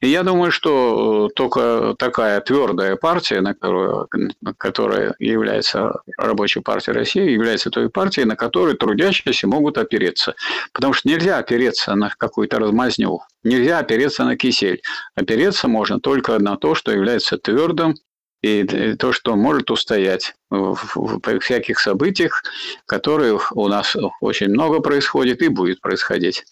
И 0.00 0.08
я 0.08 0.22
думаю, 0.22 0.52
что 0.52 1.28
э, 1.28 1.34
только 1.34 1.94
такая 1.98 2.40
твердая 2.40 2.96
партия, 2.96 3.40
на 3.40 3.54
которую, 3.54 4.08
которая 4.56 5.14
является 5.18 6.00
рабочей 6.16 6.60
партией 6.60 6.96
России, 6.96 7.30
является 7.30 7.70
той 7.70 7.90
партией, 7.90 8.24
на 8.26 8.36
которой 8.36 8.76
трудящиеся 8.76 9.46
могут 9.46 9.78
опереться. 9.78 10.34
Потому 10.72 10.92
что 10.92 11.08
нельзя 11.08 11.38
опереться 11.38 11.94
на 11.94 12.10
какую-то 12.16 12.58
размазню, 12.58 13.20
нельзя 13.42 13.78
опереться 13.78 14.24
на 14.24 14.36
кисель. 14.36 14.80
Опереться 15.16 15.66
можно 15.66 16.00
только 16.00 16.38
на 16.38 16.56
то, 16.56 16.74
что 16.74 16.92
является 16.92 17.36
твердым, 17.36 17.96
и 18.44 18.94
то, 18.96 19.12
что 19.12 19.36
может 19.36 19.70
устоять 19.70 20.34
в 20.50 21.20
всяких 21.40 21.78
событиях, 21.78 22.42
которые 22.86 23.38
у 23.52 23.68
нас 23.68 23.96
очень 24.20 24.48
много 24.48 24.80
происходит 24.80 25.42
и 25.42 25.48
будет 25.48 25.80
происходить 25.80 26.44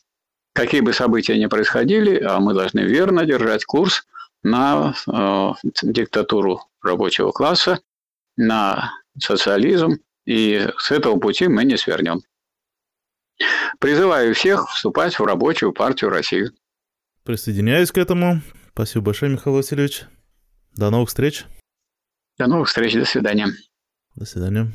какие 0.52 0.80
бы 0.80 0.92
события 0.92 1.38
ни 1.38 1.46
происходили, 1.46 2.20
а 2.22 2.38
мы 2.40 2.54
должны 2.54 2.80
верно 2.80 3.24
держать 3.24 3.64
курс 3.64 4.06
на 4.42 4.94
э, 5.06 5.50
диктатуру 5.82 6.60
рабочего 6.82 7.30
класса, 7.30 7.80
на 8.36 8.92
социализм, 9.18 9.98
и 10.24 10.68
с 10.78 10.90
этого 10.90 11.18
пути 11.18 11.48
мы 11.48 11.64
не 11.64 11.76
свернем. 11.76 12.20
Призываю 13.78 14.34
всех 14.34 14.68
вступать 14.68 15.18
в 15.18 15.24
рабочую 15.24 15.72
партию 15.72 16.10
России. 16.10 16.50
Присоединяюсь 17.24 17.90
к 17.90 17.98
этому. 17.98 18.42
Спасибо 18.72 19.06
большое, 19.06 19.32
Михаил 19.32 19.56
Васильевич. 19.56 20.04
До 20.74 20.90
новых 20.90 21.08
встреч. 21.08 21.44
До 22.42 22.48
новых 22.48 22.68
встреч. 22.68 22.94
До 22.94 23.04
свидания. 23.04 23.46
До 24.16 24.24
свидания. 24.24 24.72